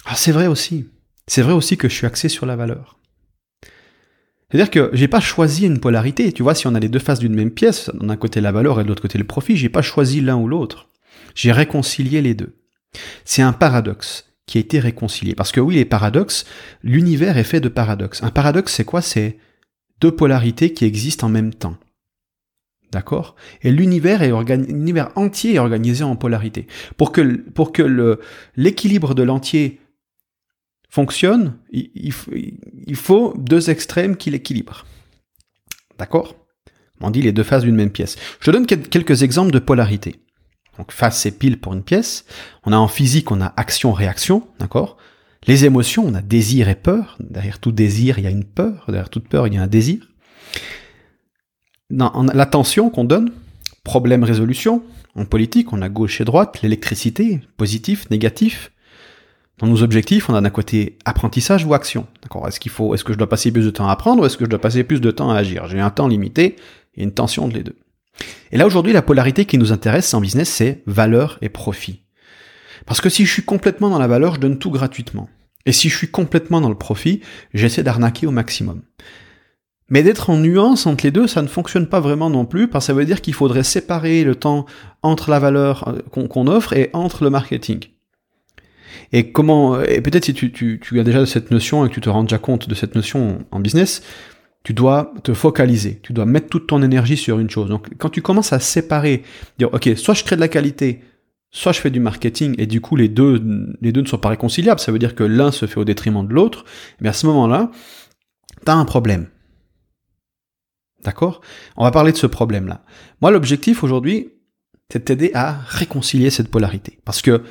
Alors 0.05 0.19
c'est 0.19 0.33
vrai 0.33 0.49
aussi 0.49 0.87
c'est 1.27 1.43
vrai 1.43 1.53
aussi 1.53 1.77
que 1.77 1.89
je 1.89 1.95
suis 1.95 2.07
axé 2.07 2.29
sur 2.29 2.47
la 2.47 2.57
valeur. 2.57 2.99
C'est-à-dire 4.51 4.71
que 4.71 4.91
j'ai 4.93 5.09
pas 5.09 5.21
choisi 5.21 5.65
une 5.65 5.81
polarité. 5.81 6.31
Tu 6.33 6.43
vois, 6.43 6.55
si 6.55 6.67
on 6.67 6.75
a 6.75 6.81
les 6.81 6.91
deux 6.91 6.99
faces 6.99 7.21
d'une 7.21 7.35
même 7.35 7.51
pièce, 7.51 7.91
d'un 7.95 8.17
côté 8.17 8.41
la 8.43 8.53
valeur 8.53 8.79
et 8.81 8.85
de 8.85 8.89
l'autre 8.89 9.01
côté 9.01 9.17
le 9.17 9.25
profit, 9.25 9.57
j'ai 9.57 9.71
pas 9.71 9.81
choisi 9.81 10.21
l'un 10.21 10.37
ou 10.37 10.47
l'autre. 10.47 10.89
J'ai 11.35 11.53
réconcilié 11.53 12.21
les 12.21 12.35
deux. 12.35 12.55
C'est 13.25 13.41
un 13.41 13.55
paradoxe 13.55 14.27
qui 14.47 14.59
a 14.59 14.61
été 14.61 14.79
réconcilié. 14.79 15.35
Parce 15.35 15.53
que 15.53 15.61
oui, 15.61 15.77
les 15.77 15.87
paradoxes, 15.87 16.45
l'univers 16.83 17.39
est 17.39 17.45
fait 17.45 17.61
de 17.61 17.71
paradoxes. 17.71 18.23
Un 18.23 18.31
paradoxe, 18.31 18.75
c'est 18.75 18.85
quoi? 18.85 19.01
C'est 19.01 19.39
deux 20.03 20.15
polarités 20.15 20.75
qui 20.75 20.85
existent 20.85 21.29
en 21.29 21.31
même 21.31 21.55
temps. 21.55 21.79
D'accord? 22.91 23.37
Et 23.63 23.73
l'univers 23.73 24.21
est 24.21 24.33
l'univers 24.57 25.13
entier 25.17 25.55
est 25.55 25.59
organisé 25.59 26.05
en 26.05 26.17
polarité. 26.17 26.67
Pour 26.99 27.13
que, 27.13 27.37
pour 27.53 27.73
que 27.73 28.21
l'équilibre 28.57 29.15
de 29.15 29.23
l'entier 29.23 29.81
fonctionne, 30.93 31.57
il, 31.71 32.13
faut 32.13 33.35
deux 33.39 33.71
extrêmes 33.71 34.15
qui 34.15 34.31
l'équilibrent. 34.31 34.85
D'accord? 35.99 36.37
On 37.01 37.11
dit 37.11 37.23
les 37.23 37.33
deux 37.33 37.43
faces 37.43 37.63
d'une 37.63 37.75
même 37.75 37.91
pièce. 37.91 38.17
Je 38.41 38.51
donne 38.51 38.67
quelques 38.67 39.23
exemples 39.23 39.53
de 39.53 39.59
polarité. 39.59 40.21
Donc 40.77 40.93
face 40.93 41.19
c'est 41.19 41.39
pile 41.39 41.59
pour 41.59 41.73
une 41.73 41.83
pièce. 41.83 42.27
On 42.65 42.73
a 42.73 42.77
en 42.77 42.89
physique, 42.89 43.31
on 43.31 43.41
a 43.41 43.55
action-réaction, 43.57 44.47
d'accord? 44.59 44.99
Les 45.47 45.65
émotions, 45.65 46.05
on 46.07 46.15
a 46.15 46.21
désir 46.21 46.69
et 46.69 46.75
peur. 46.75 47.17
Derrière 47.21 47.59
tout 47.59 47.73
désir, 47.73 48.19
il 48.19 48.25
y 48.25 48.29
a 48.29 48.31
une 48.31 48.45
peur. 48.45 48.85
Derrière 48.87 49.09
toute 49.09 49.29
peur, 49.29 49.47
il 49.47 49.55
y 49.55 49.57
a 49.57 49.63
un 49.63 49.67
désir. 49.67 50.07
L'attention 51.89 52.91
qu'on 52.91 53.05
donne, 53.05 53.33
problème-résolution. 53.83 54.83
En 55.15 55.25
politique, 55.25 55.73
on 55.73 55.81
a 55.81 55.89
gauche 55.89 56.21
et 56.21 56.25
droite, 56.25 56.61
l'électricité, 56.61 57.41
positif, 57.57 58.11
négatif. 58.11 58.73
Dans 59.59 59.67
nos 59.67 59.83
objectifs, 59.83 60.29
on 60.29 60.35
a 60.35 60.41
d'un 60.41 60.51
côté 60.51 60.99
apprentissage 61.05 61.65
ou 61.65 61.75
action. 61.75 62.07
D'accord 62.23 62.49
Est-ce 62.49 62.59
qu'il 62.59 62.73
faut, 62.73 62.95
est-ce 62.95 63.05
que 63.05 63.13
je 63.13 63.19
dois 63.19 63.29
passer 63.29 63.53
plus 63.53 63.65
de 63.65 63.71
temps 63.71 63.89
à 63.89 63.93
apprendre 63.93 64.23
ou 64.23 64.27
est-ce 64.27 64.37
que 64.37 64.45
je 64.45 64.51
dois 64.51 64.61
passer 64.61 64.83
plus 64.83 65.01
de 65.01 65.11
temps 65.11 65.31
à 65.31 65.37
agir? 65.37 65.67
J'ai 65.67 65.81
un 65.81 65.91
temps 65.91 66.09
limité 66.09 66.57
et 66.95 67.03
une 67.03 67.13
tension 67.13 67.49
de 67.49 67.55
les 67.55 67.63
deux. 67.63 67.77
Et 68.51 68.57
là 68.57 68.67
aujourd'hui, 68.67 68.93
la 68.93 69.03
polarité 69.03 69.45
qui 69.45 69.59
nous 69.59 69.73
intéresse 69.73 70.13
en 70.15 70.21
business, 70.21 70.49
c'est 70.49 70.83
valeur 70.87 71.39
et 71.43 71.49
profit. 71.49 72.03
Parce 72.87 73.01
que 73.01 73.09
si 73.09 73.25
je 73.25 73.33
suis 73.33 73.45
complètement 73.45 73.91
dans 73.91 73.99
la 73.99 74.09
valeur, 74.09 74.35
je 74.35 74.41
donne 74.41 74.59
tout 74.59 74.71
gratuitement. 74.71 75.29
Et 75.67 75.73
si 75.73 75.89
je 75.89 75.97
suis 75.97 76.11
complètement 76.11 76.61
dans 76.61 76.69
le 76.69 76.75
profit, 76.75 77.21
j'essaie 77.55 77.83
d'arnaquer 77.83 78.27
au 78.27 78.33
maximum. 78.33 78.83
Mais 79.89 80.03
d'être 80.03 80.31
en 80.31 80.39
nuance 80.39 80.87
entre 80.87 81.05
les 81.05 81.11
deux, 81.11 81.27
ça 81.27 81.43
ne 81.43 81.47
fonctionne 81.47 81.87
pas 81.87 82.01
vraiment 82.01 82.31
non 82.31 82.47
plus, 82.47 82.69
parce 82.69 82.87
que 82.87 82.87
ça 82.89 82.93
veut 82.95 83.05
dire 83.05 83.21
qu'il 83.21 83.35
faudrait 83.35 83.63
séparer 83.63 84.25
le 84.25 84.35
temps 84.35 84.67
entre 85.03 85.31
la 85.31 85.39
valeur 85.39 85.87
euh, 85.89 86.27
qu'on 86.27 86.47
offre 86.47 86.73
et 86.73 86.91
entre 86.93 87.25
le 87.25 87.31
marketing. 87.31 87.81
Et 89.13 89.33
comment, 89.33 89.81
et 89.81 90.01
peut-être 90.01 90.25
si 90.25 90.35
tu, 90.35 90.53
tu, 90.53 90.81
tu 90.83 91.01
as 91.01 91.05
déjà 91.05 91.25
cette 91.27 91.51
notion 91.51 91.85
et 91.85 91.89
que 91.89 91.95
tu 91.95 92.01
te 92.01 92.09
rends 92.09 92.25
déjà 92.25 92.39
compte 92.39 92.69
de 92.69 92.75
cette 92.75 92.95
notion 92.95 93.45
en 93.51 93.61
business, 93.61 94.03
tu 94.65 94.75
dois 94.75 95.13
te 95.25 95.35
focaliser, 95.35 95.99
tu 96.03 96.13
dois 96.13 96.27
mettre 96.27 96.49
toute 96.49 96.67
ton 96.69 96.83
énergie 96.83 97.17
sur 97.17 97.39
une 97.39 97.51
chose. 97.51 97.69
Donc 97.69 97.89
quand 97.99 98.11
tu 98.11 98.23
commences 98.23 98.53
à 98.53 98.61
séparer, 98.61 99.23
dire 99.59 99.73
ok, 99.73 99.91
soit 99.97 100.15
je 100.15 100.25
crée 100.25 100.37
de 100.37 100.41
la 100.41 100.49
qualité, 100.49 101.01
soit 101.51 101.73
je 101.73 101.81
fais 101.81 101.91
du 101.91 102.01
marketing, 102.01 102.55
et 102.59 102.67
du 102.67 102.81
coup 102.81 102.97
les 102.97 103.09
deux, 103.09 103.43
les 103.81 103.93
deux 103.93 104.03
ne 104.03 104.07
sont 104.07 104.19
pas 104.19 104.31
réconciliables, 104.31 104.81
ça 104.81 104.93
veut 104.93 104.99
dire 104.99 105.15
que 105.15 105.25
l'un 105.25 105.51
se 105.51 105.67
fait 105.67 105.81
au 105.81 105.85
détriment 105.85 106.27
de 106.27 106.33
l'autre, 106.33 106.65
mais 107.01 107.09
à 107.09 107.13
ce 107.13 107.27
moment-là, 107.27 107.71
t'as 108.65 108.75
un 108.75 108.85
problème. 108.85 109.27
D'accord? 111.03 111.41
On 111.77 111.85
va 111.85 111.91
parler 111.91 112.13
de 112.13 112.17
ce 112.17 112.29
problème-là. 112.29 112.85
Moi, 113.21 113.33
l'objectif 113.33 113.83
aujourd'hui, 113.83 114.29
c'est 114.89 115.01
de 115.01 115.05
t'aider 115.05 115.33
à 115.35 115.59
réconcilier 115.67 116.31
cette 116.31 116.49
polarité. 116.49 117.01
Parce 117.05 117.23
que 117.23 117.43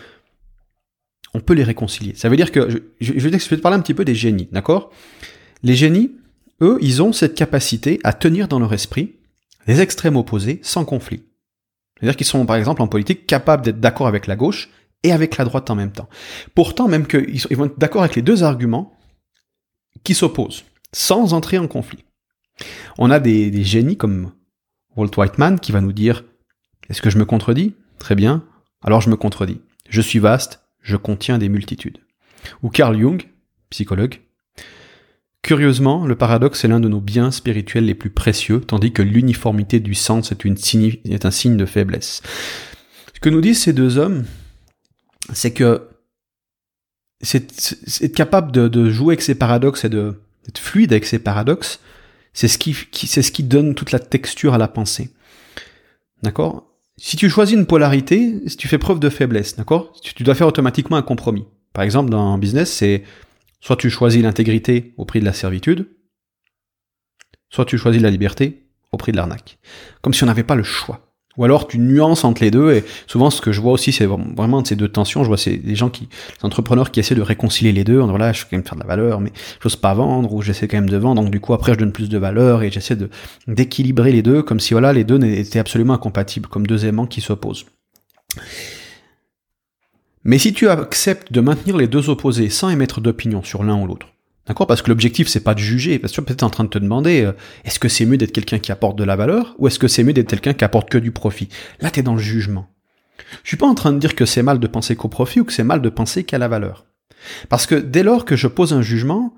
on 1.33 1.39
peut 1.39 1.53
les 1.53 1.63
réconcilier. 1.63 2.13
Ça 2.15 2.29
veut 2.29 2.35
dire 2.35 2.51
que, 2.51 2.83
je, 2.99 3.13
vais 3.13 3.37
te 3.37 3.55
parler 3.55 3.77
un 3.77 3.81
petit 3.81 3.93
peu 3.93 4.05
des 4.05 4.15
génies, 4.15 4.49
d'accord? 4.51 4.91
Les 5.63 5.75
génies, 5.75 6.11
eux, 6.61 6.77
ils 6.81 7.01
ont 7.01 7.13
cette 7.13 7.35
capacité 7.35 7.99
à 8.03 8.13
tenir 8.13 8.47
dans 8.47 8.59
leur 8.59 8.73
esprit 8.73 9.15
les 9.67 9.81
extrêmes 9.81 10.17
opposés 10.17 10.59
sans 10.63 10.85
conflit. 10.85 11.23
C'est-à-dire 11.99 12.17
qu'ils 12.17 12.25
sont, 12.25 12.45
par 12.45 12.55
exemple, 12.55 12.81
en 12.81 12.87
politique, 12.87 13.27
capables 13.27 13.63
d'être 13.63 13.79
d'accord 13.79 14.07
avec 14.07 14.27
la 14.27 14.35
gauche 14.35 14.69
et 15.03 15.11
avec 15.11 15.37
la 15.37 15.45
droite 15.45 15.69
en 15.69 15.75
même 15.75 15.91
temps. 15.91 16.09
Pourtant, 16.55 16.87
même 16.87 17.07
qu'ils 17.07 17.57
vont 17.57 17.65
être 17.65 17.79
d'accord 17.79 18.01
avec 18.01 18.15
les 18.15 18.21
deux 18.21 18.43
arguments 18.43 18.93
qui 20.03 20.13
s'opposent, 20.13 20.63
sans 20.93 21.33
entrer 21.33 21.57
en 21.57 21.67
conflit. 21.67 22.03
On 22.97 23.11
a 23.11 23.19
des, 23.19 23.51
des 23.51 23.63
génies 23.63 23.97
comme 23.97 24.31
Walt 24.95 25.11
Whiteman 25.15 25.59
qui 25.59 25.71
va 25.71 25.81
nous 25.81 25.93
dire 25.93 26.23
Est-ce 26.89 27.01
que 27.01 27.09
je 27.09 27.17
me 27.17 27.25
contredis? 27.25 27.75
Très 27.97 28.15
bien. 28.15 28.43
Alors 28.83 29.01
je 29.01 29.09
me 29.09 29.15
contredis. 29.15 29.61
Je 29.89 30.01
suis 30.01 30.19
vaste, 30.19 30.60
je 30.81 30.97
contiens 30.97 31.37
des 31.37 31.49
multitudes. 31.49 31.99
Ou 32.63 32.69
Carl 32.69 32.99
Jung, 32.99 33.23
psychologue. 33.69 34.19
Curieusement, 35.43 36.05
le 36.05 36.15
paradoxe 36.15 36.63
est 36.63 36.67
l'un 36.67 36.79
de 36.79 36.87
nos 36.87 37.01
biens 37.01 37.31
spirituels 37.31 37.85
les 37.85 37.95
plus 37.95 38.11
précieux, 38.11 38.61
tandis 38.61 38.91
que 38.91 39.01
l'uniformité 39.01 39.79
du 39.79 39.95
sens 39.95 40.31
est, 40.31 41.25
un 41.25 41.31
signe 41.31 41.57
de 41.57 41.65
faiblesse. 41.65 42.21
Ce 43.13 43.19
que 43.19 43.29
nous 43.29 43.41
disent 43.41 43.61
ces 43.61 43.73
deux 43.73 43.97
hommes, 43.97 44.25
c'est 45.33 45.51
que 45.51 45.87
c'est 47.21 48.03
être 48.03 48.15
capable 48.15 48.51
de, 48.51 48.67
de, 48.67 48.89
jouer 48.89 49.13
avec 49.13 49.21
ces 49.21 49.35
paradoxes 49.35 49.85
et 49.85 49.89
d'être 49.89 50.57
fluide 50.57 50.91
avec 50.91 51.05
ces 51.05 51.19
paradoxes, 51.19 51.79
c'est 52.33 52.47
ce 52.47 52.57
qui, 52.57 52.75
c'est 52.93 53.21
ce 53.21 53.31
qui 53.31 53.43
donne 53.43 53.75
toute 53.75 53.91
la 53.91 53.99
texture 53.99 54.53
à 54.53 54.57
la 54.57 54.67
pensée. 54.67 55.11
D'accord? 56.23 56.70
Si 57.03 57.17
tu 57.17 57.31
choisis 57.31 57.57
une 57.57 57.65
polarité, 57.65 58.43
si 58.45 58.57
tu 58.57 58.67
fais 58.67 58.77
preuve 58.77 58.99
de 58.99 59.09
faiblesse, 59.09 59.55
d'accord? 59.55 59.91
Tu, 60.03 60.21
dois 60.21 60.35
faire 60.35 60.45
automatiquement 60.45 60.97
un 60.97 61.01
compromis. 61.01 61.47
Par 61.73 61.83
exemple, 61.83 62.11
dans 62.11 62.31
un 62.31 62.37
business, 62.37 62.71
c'est 62.71 63.01
soit 63.59 63.75
tu 63.75 63.89
choisis 63.89 64.21
l'intégrité 64.21 64.93
au 64.97 65.05
prix 65.05 65.19
de 65.19 65.25
la 65.25 65.33
servitude, 65.33 65.89
soit 67.49 67.65
tu 67.65 67.79
choisis 67.79 68.03
la 68.03 68.11
liberté 68.11 68.67
au 68.91 68.97
prix 68.97 69.11
de 69.11 69.17
l'arnaque. 69.17 69.57
Comme 70.03 70.13
si 70.13 70.23
on 70.23 70.27
n'avait 70.27 70.43
pas 70.43 70.53
le 70.53 70.61
choix. 70.61 71.10
Ou 71.41 71.43
alors 71.43 71.67
tu 71.67 71.79
nuances 71.79 72.23
entre 72.23 72.43
les 72.43 72.51
deux 72.51 72.71
et 72.71 72.83
souvent 73.07 73.31
ce 73.31 73.41
que 73.41 73.51
je 73.51 73.59
vois 73.61 73.71
aussi 73.71 73.91
c'est 73.91 74.05
vraiment 74.05 74.63
ces 74.63 74.75
deux 74.75 74.87
tensions, 74.87 75.23
je 75.23 75.27
vois 75.27 75.37
c'est 75.37 75.57
des 75.57 75.73
gens 75.73 75.89
qui, 75.89 76.07
entrepreneurs 76.43 76.91
qui 76.91 76.99
essaient 76.99 77.15
de 77.15 77.21
réconcilier 77.23 77.71
les 77.71 77.83
deux, 77.83 77.99
en 77.99 78.05
voilà 78.05 78.31
je 78.31 78.41
veux 78.41 78.47
quand 78.47 78.57
même 78.57 78.63
faire 78.63 78.75
de 78.75 78.81
la 78.81 78.85
valeur 78.85 79.19
mais 79.19 79.31
j'ose 79.59 79.75
pas 79.75 79.95
vendre 79.95 80.31
ou 80.35 80.43
j'essaie 80.43 80.67
quand 80.67 80.77
même 80.77 80.87
de 80.87 80.97
vendre 80.97 81.19
donc 81.19 81.31
du 81.31 81.39
coup 81.39 81.55
après 81.55 81.73
je 81.73 81.79
donne 81.79 81.93
plus 81.93 82.09
de 82.09 82.17
valeur 82.19 82.61
et 82.61 82.69
j'essaie 82.69 82.95
de 82.95 83.09
d'équilibrer 83.47 84.11
les 84.11 84.21
deux 84.21 84.43
comme 84.43 84.59
si 84.59 84.75
voilà 84.75 84.93
les 84.93 85.03
deux 85.03 85.19
étaient 85.23 85.57
absolument 85.57 85.95
incompatibles 85.95 86.47
comme 86.47 86.67
deux 86.67 86.85
aimants 86.85 87.07
qui 87.07 87.21
s'opposent. 87.21 87.65
Mais 90.23 90.37
si 90.37 90.53
tu 90.53 90.69
acceptes 90.69 91.33
de 91.33 91.41
maintenir 91.41 91.75
les 91.75 91.87
deux 91.87 92.11
opposés 92.11 92.51
sans 92.51 92.69
émettre 92.69 93.01
d'opinion 93.01 93.41
sur 93.41 93.63
l'un 93.63 93.81
ou 93.81 93.87
l'autre, 93.87 94.05
D'accord 94.51 94.67
Parce 94.67 94.81
que 94.81 94.89
l'objectif, 94.89 95.29
c'est 95.29 95.45
pas 95.45 95.53
de 95.53 95.59
juger. 95.59 95.97
Parce 95.97 96.11
que 96.11 96.15
tu 96.15 96.21
es 96.21 96.25
peut-être 96.25 96.43
en 96.43 96.49
train 96.49 96.65
de 96.65 96.69
te 96.69 96.77
demander, 96.77 97.21
euh, 97.21 97.31
est-ce 97.63 97.79
que 97.79 97.87
c'est 97.87 98.05
mieux 98.05 98.17
d'être 98.17 98.33
quelqu'un 98.33 98.59
qui 98.59 98.73
apporte 98.73 98.97
de 98.97 99.05
la 99.05 99.15
valeur 99.15 99.55
ou 99.59 99.67
est-ce 99.67 99.79
que 99.79 99.87
c'est 99.87 100.03
mieux 100.03 100.11
d'être 100.11 100.27
quelqu'un 100.29 100.51
qui 100.51 100.65
apporte 100.65 100.89
que 100.89 100.97
du 100.97 101.11
profit? 101.11 101.47
Là, 101.79 101.89
tu 101.89 102.01
es 102.01 102.03
dans 102.03 102.15
le 102.15 102.19
jugement. 102.19 102.67
Je 103.43 103.47
suis 103.47 103.55
pas 103.55 103.65
en 103.65 103.75
train 103.75 103.93
de 103.93 103.97
dire 103.97 104.13
que 104.13 104.25
c'est 104.25 104.43
mal 104.43 104.59
de 104.59 104.67
penser 104.67 104.97
qu'au 104.97 105.07
profit 105.07 105.39
ou 105.39 105.45
que 105.45 105.53
c'est 105.53 105.63
mal 105.63 105.81
de 105.81 105.87
penser 105.87 106.25
qu'à 106.25 106.37
la 106.37 106.49
valeur. 106.49 106.85
Parce 107.47 107.65
que 107.65 107.75
dès 107.75 108.03
lors 108.03 108.25
que 108.25 108.35
je 108.35 108.47
pose 108.47 108.73
un 108.73 108.81
jugement, 108.81 109.33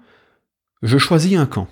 je 0.81 0.97
choisis 0.97 1.37
un 1.37 1.45
camp. 1.45 1.67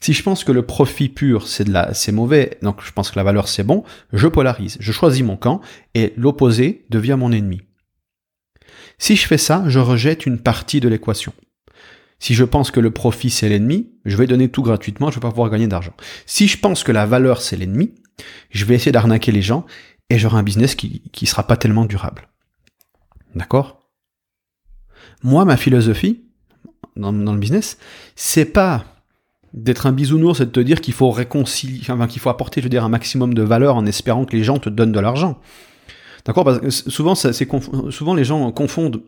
Si 0.00 0.12
je 0.12 0.22
pense 0.22 0.44
que 0.44 0.52
le 0.52 0.66
profit 0.66 1.08
pur 1.08 1.48
c'est 1.48 1.64
de 1.64 1.74
c'est 1.94 2.12
mauvais, 2.12 2.58
donc 2.60 2.82
je 2.84 2.92
pense 2.92 3.10
que 3.10 3.16
la 3.16 3.24
valeur 3.24 3.48
c'est 3.48 3.64
bon, 3.64 3.84
je 4.12 4.28
polarise, 4.28 4.76
je 4.80 4.92
choisis 4.92 5.22
mon 5.22 5.38
camp 5.38 5.62
et 5.94 6.12
l'opposé 6.18 6.84
devient 6.90 7.16
mon 7.18 7.32
ennemi. 7.32 7.62
Si 8.98 9.16
je 9.16 9.26
fais 9.26 9.38
ça, 9.38 9.64
je 9.66 9.78
rejette 9.78 10.26
une 10.26 10.38
partie 10.38 10.80
de 10.80 10.90
l'équation. 10.90 11.32
Si 12.18 12.34
je 12.34 12.44
pense 12.44 12.70
que 12.70 12.80
le 12.80 12.90
profit 12.90 13.30
c'est 13.30 13.48
l'ennemi, 13.48 13.90
je 14.04 14.16
vais 14.16 14.26
donner 14.26 14.48
tout 14.48 14.62
gratuitement, 14.62 15.10
je 15.10 15.16
vais 15.16 15.20
pas 15.20 15.30
pouvoir 15.30 15.50
gagner 15.50 15.66
d'argent. 15.66 15.92
Si 16.24 16.48
je 16.48 16.58
pense 16.58 16.82
que 16.82 16.92
la 16.92 17.06
valeur 17.06 17.42
c'est 17.42 17.56
l'ennemi, 17.56 17.94
je 18.50 18.64
vais 18.64 18.74
essayer 18.74 18.92
d'arnaquer 18.92 19.32
les 19.32 19.42
gens 19.42 19.66
et 20.08 20.18
j'aurai 20.18 20.38
un 20.38 20.42
business 20.42 20.74
qui 20.74 21.02
qui 21.12 21.26
sera 21.26 21.46
pas 21.46 21.56
tellement 21.56 21.84
durable. 21.84 22.28
D'accord? 23.34 23.86
Moi, 25.22 25.44
ma 25.44 25.56
philosophie 25.56 26.22
dans, 26.96 27.12
le 27.12 27.38
business, 27.38 27.78
c'est 28.14 28.46
pas 28.46 28.84
d'être 29.52 29.86
un 29.86 29.92
bisounours 29.92 30.40
et 30.40 30.46
de 30.46 30.50
te 30.50 30.60
dire 30.60 30.80
qu'il 30.80 30.94
faut 30.94 31.10
réconcilier, 31.10 31.80
enfin 31.90 32.06
qu'il 32.06 32.20
faut 32.20 32.30
apporter, 32.30 32.60
je 32.60 32.66
veux 32.66 32.70
dire, 32.70 32.84
un 32.84 32.88
maximum 32.88 33.34
de 33.34 33.42
valeur 33.42 33.76
en 33.76 33.86
espérant 33.86 34.24
que 34.24 34.36
les 34.36 34.44
gens 34.44 34.58
te 34.58 34.68
donnent 34.68 34.92
de 34.92 35.00
l'argent. 35.00 35.38
D'accord? 36.24 36.44
Parce 36.44 36.58
que 36.60 36.70
souvent, 36.70 37.14
souvent 37.14 38.14
les 38.14 38.24
gens 38.24 38.50
confondent 38.52 39.02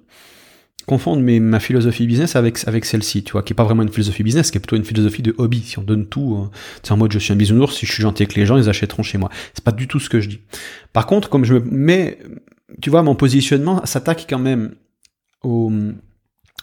confondre 0.87 1.23
mais 1.23 1.38
ma 1.38 1.61
philosophie 1.61 2.06
business 2.06 2.35
avec 2.35 2.66
avec 2.66 2.85
celle-ci, 2.85 3.23
tu 3.23 3.32
vois, 3.32 3.42
qui 3.42 3.52
est 3.52 3.56
pas 3.56 3.64
vraiment 3.64 3.82
une 3.82 3.90
philosophie 3.90 4.23
business, 4.23 4.50
qui 4.50 4.58
est 4.58 4.61
plutôt 4.61 4.76
une 4.76 4.85
philosophie 4.85 5.23
de 5.23 5.35
hobby. 5.38 5.61
Si 5.61 5.78
on 5.78 5.82
donne 5.82 6.06
tout, 6.06 6.37
euh, 6.37 6.50
c'est 6.82 6.92
en 6.92 6.97
mode 6.97 7.12
je 7.12 7.18
suis 7.18 7.32
un 7.32 7.37
bisounours, 7.37 7.76
si 7.76 7.87
je 7.87 7.92
suis 7.92 8.02
gentil 8.02 8.23
avec 8.23 8.35
les 8.35 8.47
gens, 8.47 8.56
ils 8.56 8.68
achèteront 8.68 9.02
chez 9.02 9.18
moi. 9.18 9.28
C'est 9.54 9.64
pas 9.64 9.73
du 9.73 9.87
tout 9.87 10.00
ce 10.00 10.08
que 10.08 10.20
je 10.20 10.28
dis. 10.28 10.40
Par 10.92 11.06
contre, 11.06 11.28
comme 11.28 11.44
je 11.44 11.54
me 11.54 11.61
mets, 11.61 12.18
tu 12.80 12.90
vois, 12.90 13.02
mon 13.02 13.14
positionnement 13.14 13.85
s'attaque 13.85 14.26
quand 14.28 14.38
même 14.38 14.75
au 15.42 15.70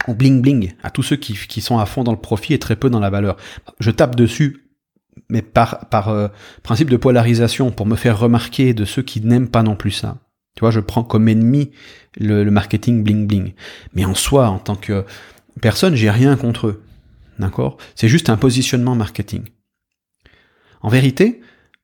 au 0.08 0.14
bling 0.14 0.42
bling, 0.42 0.74
à 0.84 0.92
tous 0.92 1.04
ceux 1.04 1.16
qui, 1.16 1.34
qui 1.34 1.62
sont 1.62 1.80
à 1.80 1.86
fond 1.86 2.04
dans 2.04 2.12
le 2.12 2.20
profit 2.20 2.54
et 2.54 2.60
très 2.60 2.76
peu 2.76 2.90
dans 2.90 3.00
la 3.00 3.10
valeur. 3.10 3.38
Je 3.80 3.92
tape 3.92 4.16
dessus, 4.16 4.66
mais 5.30 5.42
par, 5.42 5.88
par 5.90 6.10
euh, 6.10 6.28
principe 6.64 6.90
de 6.90 6.98
polarisation, 6.98 7.72
pour 7.72 7.86
me 7.86 7.96
faire 7.96 8.20
remarquer 8.20 8.74
de 8.74 8.86
ceux 8.86 9.02
qui 9.02 9.22
n'aiment 9.22 9.50
pas 9.50 9.64
non 9.64 9.76
plus 9.76 9.92
ça. 9.92 10.18
Tu 10.56 10.62
vois, 10.62 10.72
je 10.72 10.80
prends 10.80 11.04
comme 11.04 11.28
ennemi 11.28 11.72
le, 12.18 12.44
marketing 12.50 13.04
bling 13.04 13.28
bling. 13.28 13.54
Mais 13.94 14.06
en 14.06 14.16
soi, 14.16 14.48
en 14.48 14.60
tant 14.60 14.76
que 14.76 15.06
personne, 15.62 15.96
j'ai 15.96 16.10
rien 16.10 16.36
contre 16.38 16.68
eux. 16.68 16.84
D'accord? 17.40 17.78
C'est 17.96 18.08
juste 18.08 18.30
un 18.30 18.38
positionnement 18.38 18.96
marketing. 18.96 19.44
En 20.82 20.90
vérité, 20.90 21.42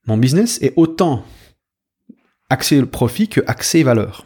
mon 0.07 0.17
business 0.17 0.57
est 0.61 0.73
autant 0.77 1.25
axé 2.49 2.81
profit 2.85 3.27
que 3.27 3.41
axé 3.47 3.83
valeur. 3.83 4.25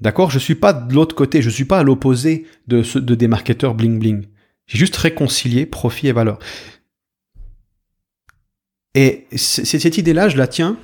D'accord? 0.00 0.30
Je 0.30 0.38
suis 0.38 0.54
pas 0.54 0.74
de 0.74 0.92
l'autre 0.92 1.14
côté, 1.14 1.40
je 1.40 1.50
suis 1.50 1.64
pas 1.64 1.78
à 1.78 1.82
l'opposé 1.82 2.46
de, 2.66 2.82
de 2.98 3.14
des 3.14 3.28
marketeurs 3.28 3.74
bling 3.74 3.98
bling. 3.98 4.26
J'ai 4.66 4.78
juste 4.78 4.96
réconcilié 4.96 5.64
profit 5.64 6.08
et 6.08 6.12
valeur. 6.12 6.38
Et 8.94 9.26
cette 9.36 9.96
idée-là, 9.96 10.28
je 10.28 10.36
la 10.36 10.46
tiens 10.46 10.76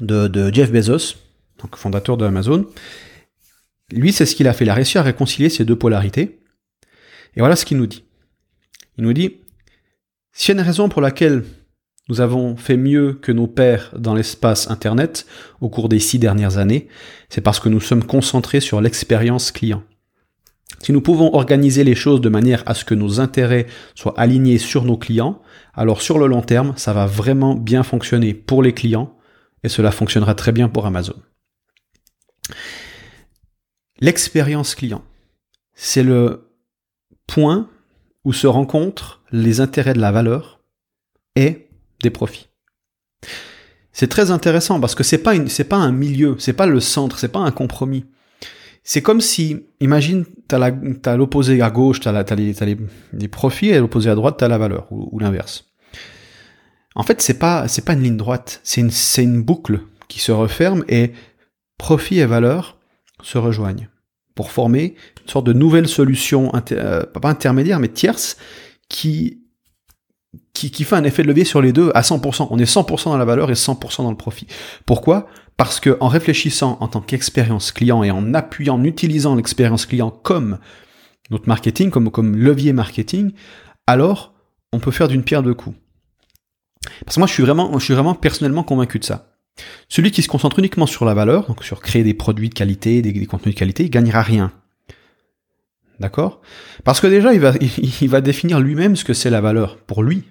de, 0.00 0.28
de 0.28 0.54
Jeff 0.54 0.70
Bezos, 0.70 1.16
donc 1.64 1.76
fondateur 1.76 2.16
de 2.16 2.26
Amazon. 2.26 2.66
Lui, 3.90 4.12
c'est 4.12 4.26
ce 4.26 4.36
qu'il 4.36 4.46
a 4.46 4.52
fait. 4.52 4.64
Il 4.64 4.70
a 4.70 4.74
réussi 4.74 4.98
à 4.98 5.02
réconcilier 5.02 5.48
ces 5.48 5.64
deux 5.64 5.76
polarités. 5.76 6.40
Et 7.36 7.40
voilà 7.40 7.56
ce 7.56 7.64
qu'il 7.64 7.78
nous 7.78 7.86
dit. 7.86 8.04
Il 8.98 9.04
nous 9.04 9.12
dit, 9.12 9.38
s'il 10.32 10.54
y 10.54 10.58
a 10.58 10.60
une 10.60 10.66
raison 10.66 10.88
pour 10.88 11.00
laquelle 11.00 11.44
nous 12.08 12.20
avons 12.20 12.56
fait 12.56 12.76
mieux 12.76 13.14
que 13.14 13.32
nos 13.32 13.46
pères 13.46 13.94
dans 13.98 14.14
l'espace 14.14 14.70
Internet 14.70 15.26
au 15.62 15.70
cours 15.70 15.88
des 15.88 15.98
six 15.98 16.18
dernières 16.18 16.58
années, 16.58 16.88
c'est 17.30 17.40
parce 17.40 17.60
que 17.60 17.70
nous 17.70 17.80
sommes 17.80 18.04
concentrés 18.04 18.60
sur 18.60 18.82
l'expérience 18.82 19.50
client. 19.50 19.82
Si 20.80 20.92
nous 20.92 21.00
pouvons 21.00 21.34
organiser 21.34 21.82
les 21.82 21.94
choses 21.94 22.20
de 22.20 22.28
manière 22.28 22.62
à 22.66 22.74
ce 22.74 22.84
que 22.84 22.94
nos 22.94 23.20
intérêts 23.20 23.66
soient 23.94 24.18
alignés 24.20 24.58
sur 24.58 24.84
nos 24.84 24.98
clients, 24.98 25.40
alors 25.72 26.02
sur 26.02 26.18
le 26.18 26.26
long 26.26 26.42
terme, 26.42 26.74
ça 26.76 26.92
va 26.92 27.06
vraiment 27.06 27.54
bien 27.54 27.82
fonctionner 27.82 28.34
pour 28.34 28.62
les 28.62 28.74
clients 28.74 29.16
et 29.62 29.70
cela 29.70 29.90
fonctionnera 29.90 30.34
très 30.34 30.52
bien 30.52 30.68
pour 30.68 30.84
Amazon. 30.84 31.14
L'expérience 34.00 34.74
client, 34.74 35.04
c'est 35.74 36.02
le 36.02 36.50
point 37.26 37.68
où 38.24 38.32
se 38.32 38.46
rencontrent 38.46 39.22
les 39.32 39.60
intérêts 39.60 39.94
de 39.94 40.00
la 40.00 40.12
valeur 40.12 40.60
et 41.36 41.68
des 42.02 42.10
profits. 42.10 42.48
C'est 43.92 44.08
très 44.08 44.30
intéressant 44.30 44.80
parce 44.80 44.94
que 44.94 45.04
c'est 45.04 45.18
pas 45.18 45.34
c'est 45.46 45.64
pas 45.64 45.76
un 45.76 45.92
milieu, 45.92 46.36
c'est 46.38 46.52
pas 46.52 46.66
le 46.66 46.80
centre, 46.80 47.18
c'est 47.18 47.28
pas 47.28 47.38
un 47.38 47.52
compromis. 47.52 48.04
C'est 48.82 49.00
comme 49.00 49.22
si, 49.22 49.64
imagine, 49.80 50.26
t'as 50.46 50.60
as 50.60 51.16
l'opposé 51.16 51.62
à 51.62 51.70
gauche, 51.70 52.00
t'as, 52.00 52.12
as 52.12 52.34
les, 52.34 53.28
profits, 53.28 53.70
et 53.70 53.78
l'opposé 53.78 54.10
à 54.10 54.14
droite, 54.14 54.36
t'as 54.38 54.48
la 54.48 54.58
valeur, 54.58 54.88
ou, 54.90 55.08
ou 55.10 55.18
l'inverse. 55.18 55.64
En 56.94 57.02
fait, 57.02 57.22
c'est 57.22 57.38
pas, 57.38 57.66
c'est 57.66 57.84
pas 57.84 57.94
une 57.94 58.02
ligne 58.02 58.18
droite, 58.18 58.60
c'est 58.62 58.82
une, 58.82 58.90
c'est 58.90 59.22
une 59.22 59.42
boucle 59.42 59.80
qui 60.08 60.20
se 60.20 60.32
referme 60.32 60.84
et 60.88 61.12
profit 61.78 62.18
et 62.18 62.26
valeur 62.26 62.78
se 63.22 63.38
rejoignent 63.38 63.88
pour 64.34 64.50
former 64.50 64.94
une 65.22 65.30
sorte 65.30 65.46
de 65.46 65.52
nouvelle 65.52 65.88
solution, 65.88 66.52
euh, 66.72 67.04
pas 67.04 67.28
intermédiaire, 67.28 67.78
mais 67.78 67.88
tierce, 67.88 68.36
qui, 68.88 69.42
qui, 70.52 70.70
qui, 70.70 70.84
fait 70.84 70.96
un 70.96 71.04
effet 71.04 71.22
de 71.22 71.28
levier 71.28 71.44
sur 71.44 71.62
les 71.62 71.72
deux 71.72 71.90
à 71.94 72.02
100%. 72.02 72.48
On 72.50 72.58
est 72.58 72.64
100% 72.64 73.04
dans 73.04 73.16
la 73.16 73.24
valeur 73.24 73.50
et 73.50 73.54
100% 73.54 74.02
dans 74.02 74.10
le 74.10 74.16
profit. 74.16 74.46
Pourquoi? 74.86 75.28
Parce 75.56 75.78
que 75.78 75.96
en 76.00 76.08
réfléchissant 76.08 76.78
en 76.80 76.88
tant 76.88 77.00
qu'expérience 77.00 77.70
client 77.70 78.02
et 78.02 78.10
en 78.10 78.34
appuyant, 78.34 78.74
en 78.74 78.84
utilisant 78.84 79.36
l'expérience 79.36 79.86
client 79.86 80.10
comme 80.10 80.58
notre 81.30 81.48
marketing, 81.48 81.90
comme, 81.90 82.10
comme 82.10 82.36
levier 82.36 82.72
marketing, 82.72 83.32
alors 83.86 84.34
on 84.72 84.80
peut 84.80 84.90
faire 84.90 85.08
d'une 85.08 85.22
pierre 85.22 85.42
deux 85.42 85.54
coups. 85.54 85.76
Parce 87.04 87.16
que 87.16 87.20
moi, 87.20 87.26
je 87.26 87.32
suis 87.32 87.42
vraiment, 87.42 87.78
je 87.78 87.84
suis 87.84 87.94
vraiment 87.94 88.14
personnellement 88.14 88.64
convaincu 88.64 88.98
de 88.98 89.04
ça. 89.04 89.33
Celui 89.88 90.10
qui 90.10 90.22
se 90.22 90.28
concentre 90.28 90.58
uniquement 90.58 90.86
sur 90.86 91.04
la 91.04 91.14
valeur, 91.14 91.46
donc 91.46 91.62
sur 91.64 91.80
créer 91.80 92.02
des 92.02 92.14
produits 92.14 92.48
de 92.48 92.54
qualité, 92.54 93.02
des, 93.02 93.26
contenus 93.26 93.54
de 93.54 93.58
qualité, 93.58 93.84
il 93.84 93.90
gagnera 93.90 94.22
rien. 94.22 94.52
D'accord? 96.00 96.40
Parce 96.82 97.00
que 97.00 97.06
déjà, 97.06 97.32
il 97.34 98.08
va, 98.08 98.20
définir 98.20 98.60
lui-même 98.60 98.96
ce 98.96 99.04
que 99.04 99.14
c'est 99.14 99.30
la 99.30 99.40
valeur 99.40 99.76
pour 99.78 100.02
lui. 100.02 100.24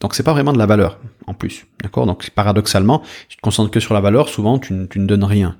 Donc 0.00 0.14
c'est 0.14 0.22
pas 0.22 0.32
vraiment 0.32 0.52
de 0.52 0.58
la 0.58 0.66
valeur, 0.66 0.98
en 1.26 1.34
plus. 1.34 1.66
D'accord? 1.82 2.06
Donc 2.06 2.30
paradoxalement, 2.30 3.02
si 3.22 3.28
tu 3.28 3.36
te 3.36 3.42
concentres 3.42 3.70
que 3.70 3.80
sur 3.80 3.94
la 3.94 4.00
valeur, 4.00 4.28
souvent 4.28 4.58
tu, 4.58 4.72
ne 4.72 5.06
donnes 5.06 5.24
rien. 5.24 5.56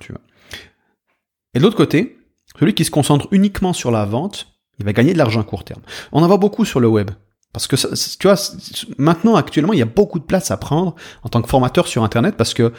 Et 1.55 1.59
de 1.59 1.65
l'autre 1.65 1.77
côté, 1.77 2.19
celui 2.59 2.75
qui 2.75 2.85
se 2.85 2.91
concentre 2.91 3.29
uniquement 3.31 3.73
sur 3.73 3.91
la 3.91 4.05
vente, 4.05 4.49
il 4.79 4.85
va 4.85 4.93
gagner 4.93 5.13
de 5.13 5.19
l'argent 5.19 5.41
à 5.41 5.45
court 5.45 5.65
terme. 5.65 5.83
On 6.13 6.23
en 6.23 6.27
voit 6.27 6.37
beaucoup 6.37 6.65
sur 6.65 6.81
le 6.81 6.89
web. 6.89 7.11
Parce 7.57 7.69
que 7.69 7.77
tu 8.19 8.29
vois, 8.29 8.37
maintenant 8.99 9.35
actuellement, 9.35 9.73
il 9.73 9.79
y 9.79 9.83
a 9.83 9.87
beaucoup 9.87 10.19
de 10.19 10.25
place 10.25 10.51
à 10.51 10.59
prendre 10.59 10.95
en 11.23 11.31
tant 11.31 11.41
que 11.41 11.49
formateur 11.49 11.89
sur 11.89 12.05
Internet 12.05 12.37
parce 12.37 12.53
que 12.53 12.75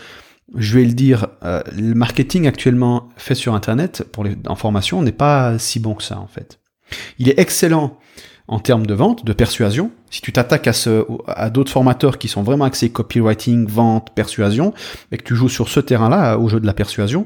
je 0.55 0.77
vais 0.77 0.86
le 0.86 0.93
dire, 0.93 1.29
euh, 1.41 1.63
le 1.75 1.96
marketing 1.96 2.46
actuellement 2.46 3.10
fait 3.17 3.34
sur 3.34 3.55
Internet 3.55 4.03
pour 4.12 4.24
les 4.24 4.38
en 4.46 4.53
formation 4.53 5.01
n'est 5.01 5.12
pas 5.12 5.57
si 5.57 5.79
bon 5.79 5.96
que 5.96 6.03
ça 6.03 6.19
en 6.19 6.27
fait. 6.27 6.60
Il 7.17 7.27
est 7.27 7.39
excellent 7.39 7.98
en 8.48 8.60
termes 8.60 8.86
de 8.86 8.93
vente, 8.93 9.25
de 9.25 9.34
persuasion. 9.34 9.89
Si 10.12 10.22
tu 10.22 10.31
t'attaques 10.31 10.67
à, 10.67 10.74
à 11.25 11.50
d'autres 11.50 11.72
formateurs 11.72 12.19
qui 12.19 12.27
sont 12.27 12.43
vraiment 12.43 12.65
axés 12.65 12.91
copywriting, 12.91 13.65
vente, 13.65 14.13
persuasion, 14.13 14.75
et 15.12 15.17
que 15.17 15.24
tu 15.24 15.36
joues 15.36 15.50
sur 15.50 15.69
ce 15.69 15.79
terrain-là, 15.79 16.38
au 16.38 16.50
jeu 16.50 16.60
de 16.60 16.67
la 16.67 16.75
persuasion, 16.75 17.25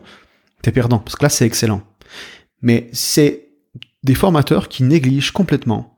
t'es 0.62 0.72
perdant, 0.72 1.00
parce 1.00 1.17
que 1.17 1.24
là 1.24 1.29
c'est 1.29 1.46
excellent. 1.46 1.81
Mais 2.62 2.89
c'est 2.93 3.50
des 4.03 4.15
formateurs 4.15 4.70
qui 4.70 4.84
négligent 4.84 5.31
complètement 5.31 5.90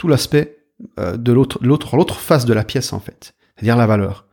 tout 0.00 0.08
l'aspect 0.08 0.56
euh, 0.98 1.18
de 1.18 1.30
l'autre, 1.30 1.58
l'autre, 1.60 1.94
l'autre 1.94 2.18
face 2.18 2.46
de 2.46 2.54
la 2.54 2.64
pièce 2.64 2.94
en 2.94 3.00
fait, 3.00 3.34
c'est-à-dire 3.54 3.76
la 3.76 3.86
valeur. 3.86 4.24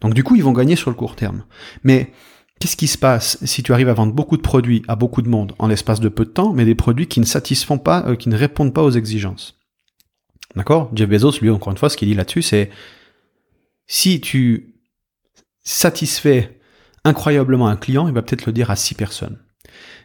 Donc 0.00 0.14
du 0.14 0.22
coup, 0.22 0.36
ils 0.36 0.44
vont 0.44 0.52
gagner 0.52 0.76
sur 0.76 0.90
le 0.90 0.96
court 0.96 1.16
terme. 1.16 1.44
Mais 1.82 2.12
qu'est-ce 2.60 2.76
qui 2.76 2.86
se 2.86 2.96
passe 2.96 3.44
si 3.44 3.64
tu 3.64 3.72
arrives 3.72 3.88
à 3.88 3.94
vendre 3.94 4.12
beaucoup 4.12 4.36
de 4.36 4.42
produits 4.42 4.84
à 4.86 4.94
beaucoup 4.94 5.20
de 5.20 5.28
monde 5.28 5.54
en 5.58 5.66
l'espace 5.66 5.98
de 5.98 6.08
peu 6.08 6.24
de 6.24 6.30
temps, 6.30 6.52
mais 6.52 6.64
des 6.64 6.76
produits 6.76 7.08
qui 7.08 7.18
ne 7.18 7.24
satisfont 7.24 7.78
pas, 7.78 8.04
euh, 8.06 8.14
qui 8.14 8.28
ne 8.28 8.36
répondent 8.36 8.72
pas 8.72 8.84
aux 8.84 8.92
exigences? 8.92 9.58
D'accord? 10.54 10.88
Jeff 10.94 11.08
Bezos, 11.08 11.40
lui, 11.40 11.50
encore 11.50 11.72
une 11.72 11.78
fois, 11.78 11.90
ce 11.90 11.96
qu'il 11.96 12.06
dit 12.06 12.14
là-dessus, 12.14 12.42
c'est 12.42 12.70
si 13.88 14.20
tu 14.20 14.76
satisfais 15.64 16.60
incroyablement 17.04 17.66
un 17.66 17.76
client, 17.76 18.06
il 18.06 18.14
va 18.14 18.22
peut-être 18.22 18.46
le 18.46 18.52
dire 18.52 18.70
à 18.70 18.76
six 18.76 18.94
personnes. 18.94 19.40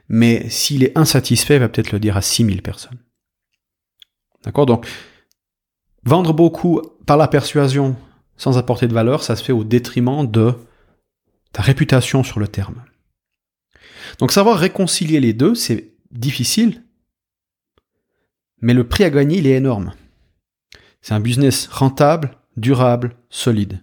Mais 0.10 0.50
s'il 0.50 0.84
est 0.84 0.98
insatisfait, 0.98 1.58
il 1.58 1.60
va 1.60 1.70
peut-être 1.70 1.92
le 1.92 2.00
dire 2.00 2.18
à 2.18 2.24
6000 2.24 2.64
personnes. 2.64 2.98
D'accord? 4.44 4.66
Donc, 4.66 4.88
vendre 6.04 6.34
beaucoup 6.34 6.82
par 7.06 7.18
la 7.18 7.28
persuasion 7.28 7.96
sans 8.38 8.58
apporter 8.58 8.88
de 8.88 8.94
valeur, 8.94 9.24
ça 9.24 9.36
se 9.36 9.44
fait 9.44 9.54
au 9.54 9.64
détriment 9.64 10.30
de 10.30 10.54
ta 11.52 11.62
réputation 11.62 12.24
sur 12.24 12.40
le 12.40 12.48
terme. 12.48 12.84
Donc 14.20 14.32
savoir 14.32 14.58
réconcilier 14.58 15.20
les 15.20 15.34
deux, 15.34 15.56
c'est 15.56 15.94
difficile, 16.12 16.84
mais 18.62 18.74
le 18.74 18.88
prix 18.88 19.04
à 19.04 19.10
gagner, 19.10 19.38
il 19.38 19.48
est 19.48 19.56
énorme. 19.56 19.94
C'est 21.02 21.14
un 21.14 21.20
business 21.20 21.68
rentable, 21.68 22.38
durable, 22.58 23.16
solide. 23.30 23.82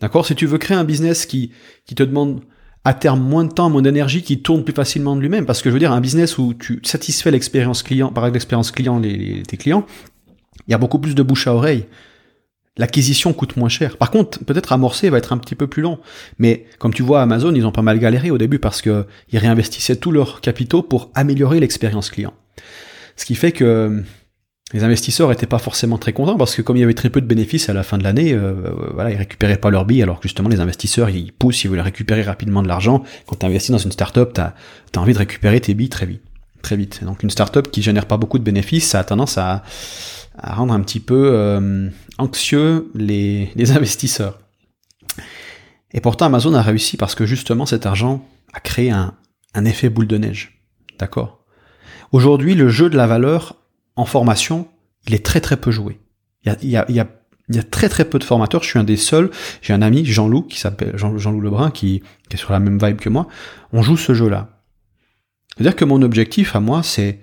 D'accord? 0.00 0.26
Si 0.26 0.34
tu 0.34 0.46
veux 0.46 0.58
créer 0.58 0.76
un 0.76 0.84
business 0.84 1.26
qui, 1.26 1.52
qui 1.84 1.94
te 1.94 2.02
demande 2.02 2.42
à 2.84 2.94
terme 2.94 3.20
moins 3.20 3.44
de 3.44 3.52
temps, 3.52 3.70
moins 3.70 3.82
d'énergie, 3.82 4.22
qui 4.22 4.40
tourne 4.40 4.64
plus 4.64 4.74
facilement 4.74 5.16
de 5.16 5.20
lui-même, 5.20 5.46
parce 5.46 5.62
que 5.62 5.70
je 5.70 5.74
veux 5.74 5.80
dire, 5.80 5.92
un 5.92 6.00
business 6.00 6.38
où 6.38 6.54
tu 6.54 6.80
satisfais 6.84 7.30
l'expérience 7.30 7.82
client, 7.82 8.10
par 8.10 8.28
l'expérience 8.30 8.70
client, 8.70 8.98
les, 8.98 9.42
tes 9.42 9.56
clients, 9.56 9.84
il 10.66 10.72
y 10.72 10.74
a 10.74 10.78
beaucoup 10.78 10.98
plus 10.98 11.14
de 11.14 11.22
bouche 11.22 11.46
à 11.46 11.54
oreille 11.54 11.86
l'acquisition 12.78 13.32
coûte 13.32 13.56
moins 13.56 13.68
cher. 13.68 13.96
Par 13.96 14.10
contre, 14.10 14.42
peut-être 14.44 14.72
amorcer 14.72 15.10
va 15.10 15.18
être 15.18 15.32
un 15.32 15.38
petit 15.38 15.56
peu 15.56 15.66
plus 15.66 15.82
long. 15.82 15.98
Mais 16.38 16.64
comme 16.78 16.94
tu 16.94 17.02
vois, 17.02 17.20
Amazon, 17.20 17.52
ils 17.54 17.66
ont 17.66 17.72
pas 17.72 17.82
mal 17.82 17.98
galéré 17.98 18.30
au 18.30 18.38
début 18.38 18.60
parce 18.60 18.80
que 18.80 19.04
ils 19.30 19.38
réinvestissaient 19.38 19.96
tous 19.96 20.12
leurs 20.12 20.40
capitaux 20.40 20.82
pour 20.82 21.10
améliorer 21.14 21.60
l'expérience 21.60 22.08
client. 22.10 22.32
Ce 23.16 23.26
qui 23.26 23.34
fait 23.34 23.52
que 23.52 24.02
les 24.74 24.84
investisseurs 24.84 25.32
étaient 25.32 25.46
pas 25.46 25.58
forcément 25.58 25.96
très 25.96 26.12
contents 26.12 26.36
parce 26.36 26.54
que 26.54 26.60
comme 26.60 26.76
il 26.76 26.80
y 26.80 26.82
avait 26.82 26.94
très 26.94 27.08
peu 27.08 27.22
de 27.22 27.26
bénéfices 27.26 27.70
à 27.70 27.72
la 27.72 27.82
fin 27.82 27.96
de 27.96 28.04
l'année, 28.04 28.34
euh, 28.34 28.52
voilà, 28.92 29.10
ils 29.10 29.16
récupéraient 29.16 29.56
pas 29.56 29.70
leurs 29.70 29.86
billes 29.86 30.02
alors 30.02 30.20
que 30.20 30.24
justement 30.24 30.50
les 30.50 30.60
investisseurs 30.60 31.08
ils 31.08 31.32
poussent, 31.32 31.64
ils 31.64 31.70
veulent 31.70 31.80
récupérer 31.80 32.22
rapidement 32.22 32.62
de 32.62 32.68
l'argent. 32.68 33.02
Quand 33.26 33.36
tu 33.36 33.46
investis 33.46 33.70
dans 33.70 33.78
une 33.78 33.92
startup, 33.92 34.34
tu 34.34 34.40
as, 34.40 34.54
envie 34.96 35.14
de 35.14 35.18
récupérer 35.18 35.60
tes 35.60 35.72
billes 35.72 35.88
très 35.88 36.04
vite. 36.04 36.22
Très 36.60 36.76
vite. 36.76 37.02
Donc 37.02 37.22
une 37.22 37.30
startup 37.30 37.70
qui 37.70 37.82
génère 37.82 38.06
pas 38.06 38.18
beaucoup 38.18 38.38
de 38.38 38.44
bénéfices, 38.44 38.88
ça 38.88 39.00
a 39.00 39.04
tendance 39.04 39.38
à, 39.38 39.62
à 40.36 40.54
rendre 40.54 40.74
un 40.74 40.80
petit 40.80 41.00
peu 41.00 41.30
euh, 41.32 41.88
anxieux 42.18 42.90
les, 42.94 43.50
les 43.56 43.70
investisseurs. 43.76 44.38
Et 45.92 46.02
pourtant, 46.02 46.26
Amazon 46.26 46.52
a 46.52 46.60
réussi 46.60 46.98
parce 46.98 47.14
que 47.14 47.24
justement 47.24 47.64
cet 47.64 47.86
argent 47.86 48.26
a 48.52 48.60
créé 48.60 48.90
un, 48.90 49.14
un 49.54 49.64
effet 49.64 49.88
boule 49.88 50.06
de 50.06 50.18
neige. 50.18 50.60
D'accord? 50.98 51.44
Aujourd'hui, 52.12 52.54
le 52.54 52.68
jeu 52.68 52.90
de 52.90 52.96
la 52.96 53.06
valeur 53.06 53.56
en 53.98 54.04
formation, 54.04 54.68
il 55.06 55.14
est 55.14 55.24
très 55.26 55.40
très 55.40 55.56
peu 55.56 55.70
joué. 55.72 55.98
Il 56.44 56.48
y 56.48 56.52
a, 56.52 56.56
il 56.62 56.70
y 56.70 56.76
a, 57.00 57.08
il 57.48 57.56
y 57.56 57.58
a 57.58 57.62
très 57.62 57.88
très 57.88 58.04
peu 58.04 58.18
de 58.18 58.24
formateurs, 58.24 58.62
je 58.62 58.68
suis 58.68 58.78
un 58.78 58.84
des 58.84 58.96
seuls. 58.96 59.30
J'ai 59.60 59.72
un 59.72 59.82
ami, 59.82 60.04
Jean-Loup, 60.04 60.42
qui 60.42 60.58
s'appelle 60.58 60.96
Jean-Loup 60.96 61.40
Lebrun, 61.40 61.70
qui, 61.70 62.02
est 62.30 62.36
sur 62.36 62.52
la 62.52 62.60
même 62.60 62.78
vibe 62.78 62.98
que 62.98 63.08
moi. 63.08 63.26
On 63.72 63.82
joue 63.82 63.96
ce 63.96 64.14
jeu-là. 64.14 64.62
C'est-à-dire 65.56 65.74
que 65.74 65.84
mon 65.84 66.02
objectif 66.02 66.54
à 66.54 66.60
moi, 66.60 66.84
c'est 66.84 67.20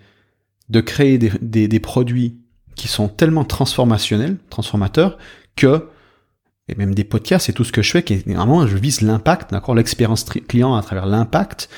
de 0.67 0.81
créer 0.81 1.17
des, 1.17 1.31
des, 1.41 1.67
des, 1.69 1.79
produits 1.79 2.41
qui 2.75 2.89
sont 2.89 3.07
tellement 3.07 3.45
transformationnels, 3.45 4.37
transformateurs, 4.49 5.17
que, 5.55 5.87
et 6.67 6.75
même 6.75 6.93
des 6.93 7.05
podcasts, 7.05 7.45
c'est 7.45 7.53
tout 7.53 7.63
ce 7.63 7.71
que 7.71 7.81
je 7.81 7.91
fais, 7.91 8.03
qui 8.03 8.15
est 8.15 8.27
vraiment, 8.27 8.67
je 8.67 8.75
vise 8.75 9.01
l'impact, 9.01 9.51
d'accord, 9.51 9.75
l'expérience 9.75 10.25
client 10.25 10.75
à 10.75 10.81
travers 10.81 11.05
l'impact, 11.05 11.69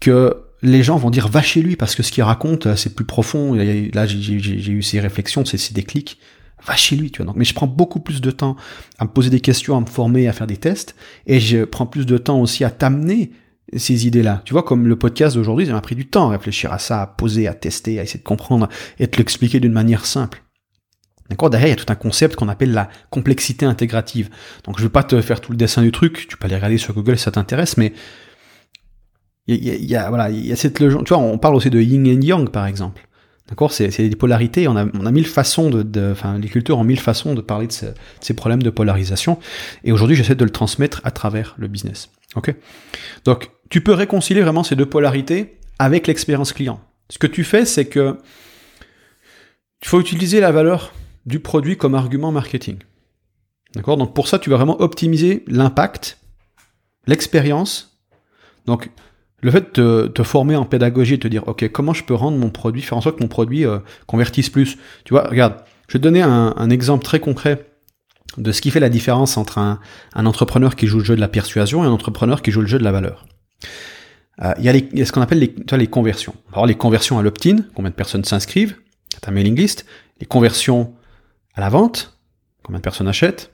que 0.00 0.47
les 0.62 0.82
gens 0.82 0.96
vont 0.96 1.10
dire 1.10 1.28
va 1.28 1.42
chez 1.42 1.62
lui 1.62 1.76
parce 1.76 1.94
que 1.94 2.02
ce 2.02 2.10
qu'il 2.10 2.22
raconte, 2.22 2.66
euh, 2.66 2.76
c'est 2.76 2.94
plus 2.94 3.04
profond. 3.04 3.54
Là, 3.54 4.06
j'ai 4.06 4.72
eu 4.72 4.82
ces 4.82 5.00
réflexions, 5.00 5.44
c'est 5.44 5.72
des 5.72 5.84
clics. 5.84 6.18
Va 6.66 6.74
chez 6.74 6.96
lui, 6.96 7.12
tu 7.12 7.22
vois. 7.22 7.32
Mais 7.36 7.44
je 7.44 7.54
prends 7.54 7.68
beaucoup 7.68 8.00
plus 8.00 8.20
de 8.20 8.32
temps 8.32 8.56
à 8.98 9.04
me 9.04 9.10
poser 9.10 9.30
des 9.30 9.40
questions, 9.40 9.76
à 9.76 9.80
me 9.80 9.86
former, 9.86 10.26
à 10.26 10.32
faire 10.32 10.48
des 10.48 10.56
tests, 10.56 10.96
et 11.26 11.38
je 11.38 11.64
prends 11.64 11.86
plus 11.86 12.04
de 12.04 12.18
temps 12.18 12.40
aussi 12.40 12.64
à 12.64 12.70
t'amener 12.70 13.30
ces 13.76 14.06
idées-là. 14.06 14.42
Tu 14.44 14.54
vois, 14.54 14.64
comme 14.64 14.88
le 14.88 14.96
podcast 14.96 15.36
d'aujourd'hui, 15.36 15.66
ça 15.66 15.72
m'a 15.72 15.80
pris 15.80 15.94
du 15.94 16.08
temps 16.08 16.28
à 16.28 16.32
réfléchir 16.32 16.72
à 16.72 16.78
ça, 16.78 17.02
à 17.02 17.06
poser, 17.06 17.46
à 17.46 17.54
tester, 17.54 18.00
à 18.00 18.02
essayer 18.02 18.18
de 18.18 18.24
comprendre 18.24 18.68
et 18.98 19.06
de 19.06 19.16
l'expliquer 19.16 19.60
d'une 19.60 19.72
manière 19.72 20.04
simple. 20.04 20.42
D'accord? 21.30 21.50
Derrière, 21.50 21.68
il 21.68 21.72
y 21.72 21.74
a 21.74 21.76
tout 21.76 21.92
un 21.92 21.96
concept 21.96 22.34
qu'on 22.34 22.48
appelle 22.48 22.72
la 22.72 22.88
complexité 23.10 23.66
intégrative. 23.66 24.30
Donc, 24.64 24.78
je 24.78 24.82
vais 24.82 24.88
pas 24.88 25.04
te 25.04 25.20
faire 25.20 25.40
tout 25.40 25.52
le 25.52 25.58
dessin 25.58 25.82
du 25.82 25.92
truc, 25.92 26.26
tu 26.28 26.36
peux 26.36 26.46
aller 26.46 26.56
regarder 26.56 26.78
sur 26.78 26.94
Google 26.94 27.18
si 27.18 27.24
ça 27.24 27.30
t'intéresse, 27.30 27.76
mais 27.76 27.92
il 29.48 29.84
y, 29.84 29.96
a, 29.96 30.08
voilà, 30.10 30.30
il 30.30 30.46
y 30.46 30.52
a 30.52 30.56
cette 30.56 30.78
légende. 30.78 31.04
Tu 31.06 31.14
vois, 31.14 31.22
on 31.22 31.38
parle 31.38 31.54
aussi 31.54 31.70
de 31.70 31.80
yin 31.80 32.06
et 32.06 32.14
yang, 32.14 32.50
par 32.50 32.66
exemple. 32.66 33.08
D'accord? 33.48 33.72
C'est 33.72 33.88
des 33.88 34.16
polarités. 34.16 34.68
On 34.68 34.76
a, 34.76 34.84
on 34.92 35.06
a 35.06 35.10
mille 35.10 35.26
façons 35.26 35.70
de, 35.70 36.12
enfin, 36.12 36.38
les 36.38 36.48
cultures 36.48 36.78
ont 36.78 36.84
mille 36.84 37.00
façons 37.00 37.34
de 37.34 37.40
parler 37.40 37.66
de, 37.66 37.72
ces 38.20 38.34
problèmes 38.34 38.62
de 38.62 38.68
polarisation. 38.68 39.38
Et 39.84 39.92
aujourd'hui, 39.92 40.16
j'essaie 40.16 40.34
de 40.34 40.44
le 40.44 40.50
transmettre 40.50 41.00
à 41.04 41.10
travers 41.10 41.54
le 41.56 41.66
business. 41.66 42.10
Ok? 42.36 42.54
Donc, 43.24 43.50
tu 43.70 43.80
peux 43.80 43.94
réconcilier 43.94 44.42
vraiment 44.42 44.62
ces 44.62 44.76
deux 44.76 44.86
polarités 44.86 45.58
avec 45.78 46.06
l'expérience 46.06 46.52
client. 46.52 46.80
Ce 47.08 47.18
que 47.18 47.26
tu 47.26 47.42
fais, 47.42 47.64
c'est 47.64 47.86
que 47.86 48.18
il 49.80 49.88
faut 49.88 50.00
utiliser 50.00 50.40
la 50.40 50.52
valeur 50.52 50.92
du 51.24 51.40
produit 51.40 51.76
comme 51.76 51.94
argument 51.94 52.32
marketing. 52.32 52.78
D'accord? 53.74 53.96
Donc 53.96 54.14
pour 54.14 54.28
ça, 54.28 54.38
tu 54.38 54.50
vas 54.50 54.56
vraiment 54.56 54.80
optimiser 54.80 55.44
l'impact, 55.46 56.18
l'expérience. 57.06 57.98
Donc 58.66 58.90
le 59.40 59.50
fait 59.50 59.76
de 59.76 60.10
te, 60.12 60.22
former 60.22 60.56
en 60.56 60.64
pédagogie 60.64 61.14
et 61.14 61.18
te 61.18 61.28
dire, 61.28 61.46
OK, 61.46 61.68
comment 61.68 61.92
je 61.92 62.04
peux 62.04 62.14
rendre 62.14 62.36
mon 62.36 62.50
produit, 62.50 62.82
faire 62.82 62.98
en 62.98 63.00
sorte 63.00 63.18
que 63.18 63.22
mon 63.22 63.28
produit 63.28 63.64
euh, 63.64 63.78
convertisse 64.06 64.50
plus. 64.50 64.78
Tu 65.04 65.14
vois, 65.14 65.28
regarde, 65.28 65.54
je 65.86 65.94
vais 65.94 66.00
te 66.00 66.04
donner 66.04 66.22
un, 66.22 66.70
exemple 66.70 67.04
très 67.04 67.20
concret 67.20 67.66
de 68.36 68.52
ce 68.52 68.60
qui 68.60 68.70
fait 68.70 68.80
la 68.80 68.88
différence 68.88 69.36
entre 69.36 69.58
un, 69.58 69.80
entrepreneur 70.14 70.76
qui 70.76 70.86
joue 70.86 70.98
le 70.98 71.04
jeu 71.04 71.16
de 71.16 71.20
la 71.20 71.28
persuasion 71.28 71.84
et 71.84 71.86
un 71.86 71.90
entrepreneur 71.90 72.42
qui 72.42 72.50
joue 72.50 72.60
le 72.60 72.66
jeu 72.66 72.78
de 72.78 72.84
la 72.84 72.92
valeur. 72.92 73.26
Euh, 74.42 74.52
il, 74.58 74.64
y 74.64 75.02
a 75.02 75.06
ce 75.06 75.12
qu'on 75.12 75.22
appelle 75.22 75.38
les, 75.38 75.54
tu 75.54 75.64
vois, 75.68 75.78
les 75.78 75.86
conversions. 75.86 76.34
Les 76.66 76.74
conversions 76.74 77.18
à 77.18 77.22
l'opt-in, 77.22 77.58
combien 77.74 77.90
de 77.90 77.96
personnes 77.96 78.24
s'inscrivent 78.24 78.76
à 79.16 79.20
ta 79.20 79.30
mailing 79.30 79.56
list, 79.56 79.86
les 80.20 80.26
conversions 80.26 80.94
à 81.54 81.60
la 81.60 81.68
vente, 81.70 82.18
combien 82.62 82.78
de 82.78 82.82
personnes 82.82 83.08
achètent, 83.08 83.52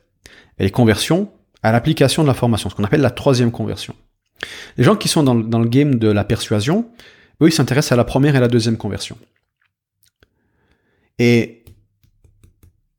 et 0.58 0.64
les 0.64 0.70
conversions 0.70 1.30
à 1.62 1.72
l'application 1.72 2.22
de 2.22 2.28
la 2.28 2.34
formation, 2.34 2.68
ce 2.68 2.74
qu'on 2.74 2.84
appelle 2.84 3.00
la 3.00 3.10
troisième 3.10 3.50
conversion. 3.50 3.94
Les 4.76 4.84
gens 4.84 4.96
qui 4.96 5.08
sont 5.08 5.22
dans, 5.22 5.34
le 5.34 5.68
game 5.68 5.96
de 5.96 6.08
la 6.08 6.24
persuasion, 6.24 6.86
eux, 7.40 7.48
ils 7.48 7.52
s'intéressent 7.52 7.92
à 7.92 7.96
la 7.96 8.04
première 8.04 8.36
et 8.36 8.40
la 8.40 8.48
deuxième 8.48 8.76
conversion. 8.76 9.16
Et 11.18 11.64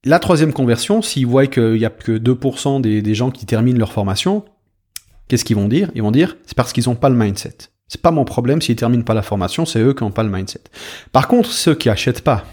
la 0.04 0.20
troisième 0.20 0.54
conversion, 0.54 1.02
s'ils 1.02 1.26
voient 1.26 1.48
qu'il 1.48 1.74
n'y 1.74 1.86
a 1.86 1.90
que 1.90 2.18
2% 2.18 2.82
des, 2.82 3.02
des 3.02 3.16
gens 3.16 3.32
qui 3.32 3.46
terminent 3.46 3.80
leur 3.80 3.92
formation, 3.92 4.46
qu'est-ce 5.28 5.44
qu'ils 5.44 5.56
vont 5.56 5.68
dire? 5.68 5.92
Ils 5.96 6.02
vont 6.02 6.12
dire, 6.12 6.38
c'est 6.46 6.56
parce 6.56 6.74
qu'ils 6.74 6.86
n'ont 6.88 6.96
pas 6.96 7.10
le 7.10 7.16
mindset. 7.16 7.58
C'est 7.88 8.02
pas 8.02 8.12
mon 8.12 8.26
problème 8.26 8.62
s'ils 8.62 8.76
terminent 8.76 9.04
pas 9.04 9.14
la 9.14 9.22
formation, 9.22 9.66
c'est 9.66 9.80
eux 9.80 9.94
qui 9.94 10.04
n'ont 10.04 10.12
pas 10.12 10.24
le 10.24 10.30
mindset. 10.30 10.62
Par 11.12 11.28
contre, 11.28 11.52
ceux 11.52 11.76
qui 11.76 11.90
achètent 11.90 12.22
pas, 12.22 12.46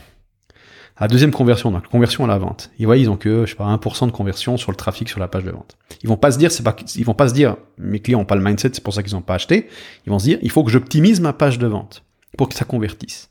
la 1.01 1.09
deuxième 1.09 1.33
conversion, 1.33 1.71
donc 1.71 1.89
conversion 1.89 2.25
à 2.25 2.29
la 2.29 2.39
vente, 2.39 2.71
ils 2.79 2.87
voient, 2.87 2.97
ils 2.97 3.11
ont 3.11 3.17
que, 3.17 3.45
je 3.45 3.51
sais 3.51 3.57
pas, 3.57 3.65
1% 3.65 4.07
de 4.07 4.13
conversion 4.13 4.57
sur 4.57 4.71
le 4.71 4.77
trafic 4.77 5.09
sur 5.09 5.21
la 5.21 5.29
page 5.29 5.45
de 5.45 5.51
vente. 5.51 5.77
Ils 6.03 6.09
vont 6.09 6.17
pas 6.17 6.31
se 6.31 6.39
dire, 6.39 6.53
c'est 6.53 6.63
pas, 6.63 6.77
ils 6.97 7.05
vont 7.05 7.15
pas 7.15 7.29
se 7.29 7.35
dire, 7.35 7.57
mes 7.79 8.01
clients 8.01 8.21
ont 8.21 8.25
pas 8.25 8.37
le 8.37 8.43
mindset, 8.43 8.71
c'est 8.75 8.85
pour 8.85 8.95
ça 8.95 9.03
qu'ils 9.03 9.15
n'ont 9.15 9.23
pas 9.23 9.35
acheté. 9.35 9.69
Ils 10.07 10.11
vont 10.11 10.19
se 10.19 10.25
dire, 10.25 10.39
il 10.43 10.51
faut 10.51 10.63
que 10.63 10.71
j'optimise 10.71 11.21
ma 11.21 11.33
page 11.33 11.59
de 11.59 11.67
vente 11.67 12.05
pour 12.37 12.49
que 12.49 12.55
ça 12.55 12.65
convertisse. 12.65 13.31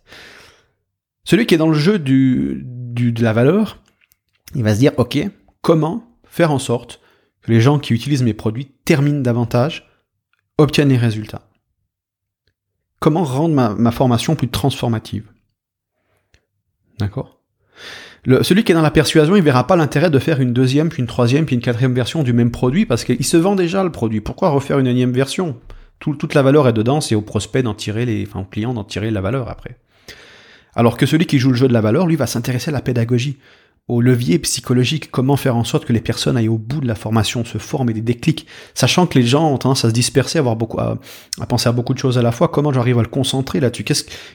Celui 1.24 1.46
qui 1.46 1.56
est 1.56 1.58
dans 1.60 1.70
le 1.70 1.78
jeu 1.78 2.00
du, 2.00 2.64
du, 2.66 3.12
de 3.12 3.24
la 3.24 3.32
valeur, 3.32 3.78
il 4.56 4.64
va 4.64 4.74
se 4.74 4.80
dire, 4.80 4.94
ok, 4.98 5.20
comment 5.62 6.04
faire 6.26 6.52
en 6.52 6.60
sorte 6.60 7.00
que 7.42 7.52
les 7.52 7.62
gens 7.62 7.80
qui 7.80 7.94
utilisent 7.94 8.24
mes 8.24 8.34
produits 8.34 8.72
terminent 8.86 9.22
davantage, 9.22 9.88
obtiennent 10.58 10.90
les 10.90 10.98
résultats? 10.98 11.48
Comment 13.00 13.24
rendre 13.24 13.56
ma, 13.56 13.92
formation 13.92 14.36
plus 14.36 14.50
transformative? 14.50 15.32
D'accord? 17.00 17.41
Celui 18.44 18.64
qui 18.64 18.72
est 18.72 18.76
dans 18.76 18.82
la 18.82 18.92
persuasion, 18.92 19.36
il 19.36 19.42
verra 19.42 19.66
pas 19.66 19.76
l'intérêt 19.76 20.10
de 20.10 20.20
faire 20.20 20.40
une 20.42 20.54
deuxième, 20.54 20.90
puis 20.90 21.02
une 21.02 21.08
troisième, 21.08 21.46
puis 21.46 21.56
une 21.56 21.62
quatrième 21.62 21.94
version 21.94 22.22
du 22.22 22.34
même 22.34 22.52
produit 22.52 22.86
parce 22.86 23.04
qu'il 23.04 23.26
se 23.26 23.38
vend 23.38 23.56
déjà 23.56 23.84
le 23.84 23.92
produit. 23.92 24.22
Pourquoi 24.22 24.50
refaire 24.50 24.78
une 24.78 24.88
énième 24.88 25.12
version? 25.12 25.58
Toute 26.00 26.34
la 26.34 26.42
valeur 26.42 26.68
est 26.68 26.74
dedans, 26.74 27.02
c'est 27.02 27.16
au 27.16 27.22
prospect 27.22 27.64
d'en 27.64 27.76
tirer 27.76 28.06
les, 28.06 28.26
enfin 28.28 28.42
au 28.42 28.46
client 28.46 28.74
d'en 28.74 28.84
tirer 28.84 29.12
la 29.12 29.22
valeur 29.22 29.50
après. 29.50 29.78
Alors 30.76 30.98
que 30.98 31.06
celui 31.06 31.26
qui 31.26 31.38
joue 31.38 31.50
le 31.50 31.56
jeu 31.56 31.68
de 31.68 31.74
la 31.74 31.82
valeur, 31.82 32.08
lui, 32.08 32.16
va 32.16 32.28
s'intéresser 32.28 32.70
à 32.70 32.74
la 32.74 32.82
pédagogie 32.82 33.38
au 33.92 34.00
levier 34.00 34.40
psychologique, 34.40 35.12
comment 35.12 35.36
faire 35.36 35.58
en 35.58 35.66
sorte 35.66 35.84
que 35.84 35.92
les 35.92 36.00
personnes 36.00 36.38
aillent 36.38 36.48
au 36.48 36.58
bout 36.58 36.80
de 36.80 36.88
la 36.88 36.96
formation, 36.96 37.44
se 37.44 37.58
forment 37.58 37.90
et 37.90 37.94
des 37.94 38.02
déclics, 38.02 38.48
sachant 38.74 39.06
que 39.06 39.20
les 39.20 39.26
gens 39.26 39.52
ont 39.52 39.58
tendance 39.58 39.84
à 39.84 39.90
se 39.90 39.94
disperser, 39.94 40.38
à 40.38 40.40
avoir 40.40 40.56
beaucoup, 40.56 40.80
à, 40.80 40.98
penser 41.50 41.68
à 41.68 41.74
beaucoup 41.74 41.94
de 41.94 42.00
choses 42.00 42.18
à 42.18 42.22
la 42.22 42.32
fois. 42.32 42.48
Comment 42.48 42.72
j'arrive 42.72 43.00
à 43.00 43.02
le 43.02 43.10
concentrer 43.10 43.60
là-dessus? 43.60 43.84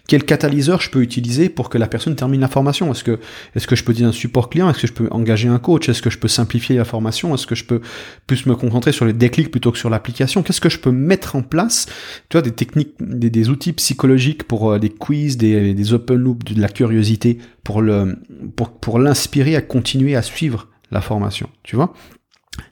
Quel 0.06 0.24
catalyseur 0.24 0.82
je 0.82 0.90
peux 0.90 1.00
utiliser 1.00 1.48
pour 1.48 1.70
que 1.70 1.78
la 1.78 1.86
personne 1.86 2.14
termine 2.16 2.42
la 2.42 2.48
formation? 2.48 2.92
Est-ce 2.92 3.02
que, 3.02 3.16
je 3.54 3.82
peux 3.82 3.94
dire 3.94 4.06
un 4.06 4.12
support 4.12 4.50
client? 4.50 4.68
Est-ce 4.68 4.80
que 4.80 4.86
je 4.88 4.92
peux 4.92 5.08
engager 5.10 5.48
un 5.48 5.58
coach? 5.58 5.88
Est-ce 5.88 6.02
que 6.02 6.10
je 6.10 6.18
peux 6.18 6.28
simplifier 6.28 6.76
la 6.76 6.84
formation? 6.84 7.34
Est-ce 7.34 7.46
que 7.46 7.54
je 7.54 7.64
peux 7.64 7.80
plus 8.26 8.44
me 8.44 8.56
concentrer 8.56 8.92
sur 8.92 9.06
les 9.06 9.14
déclics 9.14 9.50
plutôt 9.50 9.72
que 9.72 9.78
sur 9.78 9.88
l'application? 9.88 10.42
Qu'est-ce 10.42 10.60
que 10.60 10.68
je 10.68 10.78
peux 10.78 10.92
mettre 10.92 11.34
en 11.34 11.40
place? 11.40 11.86
Tu 12.28 12.36
vois, 12.36 12.42
des 12.42 12.52
techniques, 12.52 12.92
des, 13.00 13.48
outils 13.48 13.72
psychologiques 13.72 14.44
pour 14.44 14.72
euh, 14.72 14.78
des 14.78 14.90
quiz, 14.90 15.38
des 15.38 15.94
open 15.94 16.16
loops, 16.16 16.52
de 16.52 16.60
la 16.60 16.68
curiosité 16.68 17.38
pour 17.66 17.83
le, 17.83 18.22
pour, 18.55 18.79
pour 18.79 19.00
l'inspirer 19.00 19.57
à 19.57 19.61
continuer 19.61 20.14
à 20.14 20.22
suivre 20.22 20.68
la 20.92 21.00
formation, 21.00 21.50
tu 21.64 21.74
vois 21.74 21.92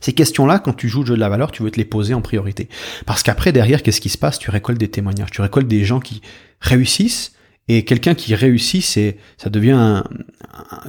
ces 0.00 0.14
questions-là, 0.14 0.60
quand 0.60 0.72
tu 0.72 0.88
joues 0.88 1.00
le 1.00 1.08
jeu 1.08 1.14
de 1.14 1.20
la 1.20 1.28
valeur, 1.28 1.50
tu 1.50 1.62
veux 1.62 1.70
te 1.70 1.76
les 1.76 1.84
poser 1.84 2.14
en 2.14 2.22
priorité. 2.22 2.70
Parce 3.04 3.22
qu'après, 3.22 3.52
derrière, 3.52 3.82
qu'est-ce 3.82 4.00
qui 4.00 4.08
se 4.08 4.16
passe? 4.16 4.38
Tu 4.38 4.50
récoltes 4.50 4.78
des 4.78 4.88
témoignages, 4.88 5.30
tu 5.30 5.42
récoltes 5.42 5.68
des 5.68 5.84
gens 5.84 6.00
qui 6.00 6.22
réussissent, 6.60 7.34
et 7.68 7.84
quelqu'un 7.84 8.14
qui 8.14 8.34
réussit, 8.34 8.82
c'est, 8.82 9.18
ça 9.36 9.50
devient, 9.50 9.72
un, 9.72 10.04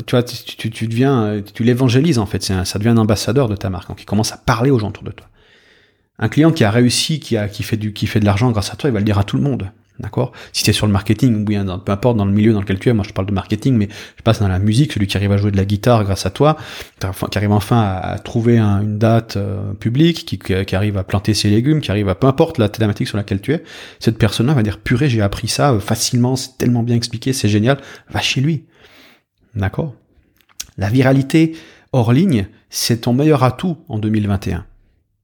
tu 0.05 0.11
vois, 0.11 0.23
tu, 0.23 0.87
deviens, 0.87 1.41
tu 1.53 1.65
l'évangélises 1.65 2.19
en 2.19 2.25
fait. 2.25 2.41
Ça 2.41 2.79
devient 2.79 2.91
un 2.91 2.97
ambassadeur 2.97 3.49
de 3.49 3.57
ta 3.57 3.69
marque, 3.69 3.89
donc 3.89 4.01
il 4.01 4.05
commence 4.05 4.31
à 4.31 4.37
parler 4.37 4.71
aux 4.71 4.79
gens 4.79 4.89
autour 4.89 5.03
de 5.03 5.11
toi. 5.11 5.27
Un 6.17 6.29
client 6.29 6.53
qui 6.53 6.63
a 6.63 6.71
réussi, 6.71 7.19
qui 7.19 7.35
a, 7.35 7.49
qui 7.49 7.63
fait 7.63 7.75
du, 7.75 7.91
qui 7.91 8.07
fait 8.07 8.21
de 8.21 8.25
l'argent 8.25 8.49
grâce 8.51 8.71
à 8.71 8.77
toi, 8.77 8.89
il 8.89 8.93
va 8.93 8.99
le 8.99 9.05
dire 9.05 9.19
à 9.19 9.25
tout 9.25 9.35
le 9.35 9.43
monde. 9.43 9.71
D'accord? 9.99 10.33
Si 10.51 10.63
tu 10.63 10.71
es 10.71 10.73
sur 10.73 10.87
le 10.87 10.91
marketing, 10.91 11.41
ou 11.41 11.45
bien 11.45 11.65
peu 11.79 11.91
importe 11.91 12.17
dans 12.17 12.25
le 12.25 12.31
milieu 12.31 12.51
dans 12.51 12.59
lequel 12.59 12.79
tu 12.79 12.89
es, 12.89 12.93
moi 12.93 13.05
je 13.07 13.13
parle 13.13 13.27
de 13.27 13.33
marketing, 13.33 13.77
mais 13.77 13.87
je 14.17 14.23
passe 14.23 14.41
dans 14.41 14.49
la 14.49 14.59
musique, 14.59 14.91
celui 14.91 15.07
qui 15.07 15.15
arrive 15.15 15.31
à 15.31 15.37
jouer 15.37 15.51
de 15.51 15.57
la 15.57 15.63
guitare 15.63 16.03
grâce 16.03 16.25
à 16.25 16.31
toi, 16.31 16.57
qui 16.99 17.37
arrive 17.37 17.53
enfin 17.53 17.81
à, 17.81 18.19
trouver 18.19 18.59
une 18.59 18.97
date 18.97 19.37
euh, 19.37 19.73
publique, 19.73 20.25
qui, 20.25 20.37
qui, 20.37 20.75
arrive 20.75 20.97
à 20.97 21.05
planter 21.05 21.33
ses 21.33 21.49
légumes, 21.49 21.79
qui 21.79 21.91
arrive 21.91 22.09
à 22.09 22.15
peu 22.15 22.27
importe 22.27 22.57
la 22.57 22.67
thématique 22.67 23.07
sur 23.07 23.15
laquelle 23.15 23.39
tu 23.39 23.53
es, 23.53 23.63
cette 23.99 24.17
personne-là 24.17 24.53
va 24.53 24.63
dire 24.63 24.79
purée, 24.79 25.07
j'ai 25.07 25.21
appris 25.21 25.47
ça 25.47 25.71
euh, 25.71 25.79
facilement, 25.79 26.35
c'est 26.35 26.57
tellement 26.57 26.83
bien 26.83 26.95
expliqué, 26.95 27.31
c'est 27.31 27.49
génial, 27.49 27.77
va 28.09 28.19
chez 28.19 28.41
lui. 28.41 28.65
D'accord? 29.55 29.95
La 30.77 30.89
viralité 30.89 31.55
hors 31.93 32.11
ligne, 32.11 32.47
c'est 32.69 33.01
ton 33.01 33.13
meilleur 33.13 33.43
atout 33.43 33.77
en 33.87 33.97
2021. 33.97 34.65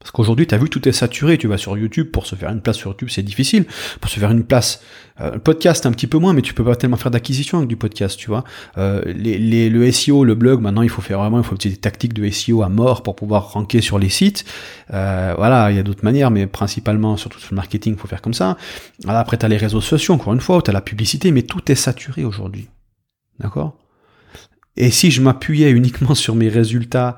Parce 0.01 0.11
qu'aujourd'hui, 0.11 0.47
tu 0.47 0.55
as 0.55 0.57
vu, 0.57 0.69
tout 0.69 0.87
est 0.89 0.91
saturé. 0.91 1.37
Tu 1.37 1.47
vas 1.47 1.57
sur 1.57 1.77
YouTube, 1.77 2.09
pour 2.11 2.25
se 2.25 2.35
faire 2.35 2.49
une 2.49 2.61
place 2.61 2.77
sur 2.77 2.89
YouTube, 2.89 3.09
c'est 3.11 3.21
difficile. 3.23 3.65
Pour 3.99 4.09
se 4.09 4.19
faire 4.19 4.31
une 4.31 4.43
place, 4.43 4.81
euh, 5.21 5.37
podcast 5.37 5.85
un 5.85 5.91
petit 5.91 6.07
peu 6.07 6.17
moins, 6.17 6.33
mais 6.33 6.41
tu 6.41 6.53
peux 6.53 6.63
pas 6.63 6.75
tellement 6.75 6.97
faire 6.97 7.11
d'acquisition 7.11 7.59
avec 7.59 7.69
du 7.69 7.77
podcast, 7.77 8.17
tu 8.17 8.27
vois. 8.27 8.43
Euh, 8.77 9.01
les, 9.05 9.69
le 9.69 9.91
SEO, 9.91 10.23
le 10.23 10.35
blog, 10.35 10.61
maintenant, 10.61 10.81
il 10.81 10.89
faut 10.89 11.01
faire 11.01 11.19
vraiment, 11.19 11.37
il 11.37 11.43
faut 11.43 11.55
des 11.55 11.77
tactiques 11.77 12.13
de 12.13 12.27
SEO 12.29 12.63
à 12.63 12.69
mort 12.69 13.03
pour 13.03 13.15
pouvoir 13.15 13.51
ranker 13.53 13.81
sur 13.81 13.99
les 13.99 14.09
sites. 14.09 14.43
Euh, 14.91 15.35
voilà, 15.37 15.71
il 15.71 15.77
y 15.77 15.79
a 15.79 15.83
d'autres 15.83 16.03
manières, 16.03 16.31
mais 16.31 16.47
principalement, 16.47 17.15
surtout 17.17 17.39
sur 17.39 17.49
le 17.51 17.57
marketing, 17.57 17.93
il 17.93 17.99
faut 17.99 18.07
faire 18.07 18.21
comme 18.21 18.33
ça. 18.33 18.57
Voilà, 19.03 19.19
après, 19.19 19.37
tu 19.37 19.45
as 19.45 19.49
les 19.49 19.57
réseaux 19.57 19.81
sociaux, 19.81 20.15
encore 20.15 20.33
une 20.33 20.41
fois, 20.41 20.61
tu 20.61 20.71
as 20.71 20.73
la 20.73 20.81
publicité, 20.81 21.31
mais 21.31 21.43
tout 21.43 21.71
est 21.71 21.75
saturé 21.75 22.23
aujourd'hui. 22.23 22.69
D'accord? 23.39 23.77
Et 24.77 24.89
si 24.89 25.11
je 25.11 25.21
m'appuyais 25.21 25.71
uniquement 25.71 26.15
sur 26.15 26.35
mes 26.35 26.49
résultats 26.49 27.17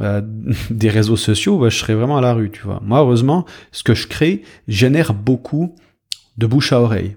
euh, 0.00 0.20
des 0.70 0.88
réseaux 0.88 1.16
sociaux, 1.16 1.58
bah, 1.58 1.68
je 1.68 1.78
serais 1.78 1.94
vraiment 1.94 2.18
à 2.18 2.20
la 2.20 2.32
rue, 2.32 2.50
tu 2.50 2.62
vois. 2.62 2.80
Moi, 2.84 2.98
heureusement, 2.98 3.44
ce 3.72 3.82
que 3.82 3.94
je 3.94 4.06
crée 4.06 4.42
génère 4.68 5.14
beaucoup 5.14 5.74
de 6.38 6.46
bouche 6.46 6.72
à 6.72 6.80
oreille. 6.80 7.16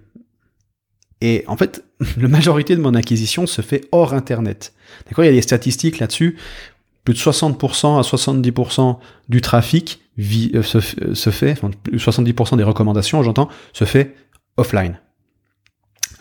Et 1.22 1.43
en 1.48 1.56
fait, 1.56 1.84
la 2.17 2.28
majorité 2.28 2.76
de 2.76 2.82
mon 2.82 2.93
acquisition 2.93 3.48
se 3.48 3.62
fait 3.62 3.88
hors 3.91 4.13
Internet. 4.13 4.74
D'accord 5.06 5.24
Il 5.24 5.28
y 5.28 5.32
a 5.32 5.34
des 5.34 5.41
statistiques 5.41 6.00
là-dessus. 6.00 6.38
Plus 7.06 7.13
de 7.13 7.19
60% 7.19 8.00
à 8.00 8.02
70% 8.02 8.98
du 9.28 9.41
trafic 9.41 10.02
euh, 10.19 10.63
se, 10.63 10.80
se, 10.80 11.30
fait, 11.32 11.52
enfin, 11.52 11.72
70% 11.91 12.58
des 12.58 12.63
recommandations, 12.63 13.24
j'entends, 13.24 13.50
se 13.74 13.84
fait 13.86 14.15
offline. 14.58 15.00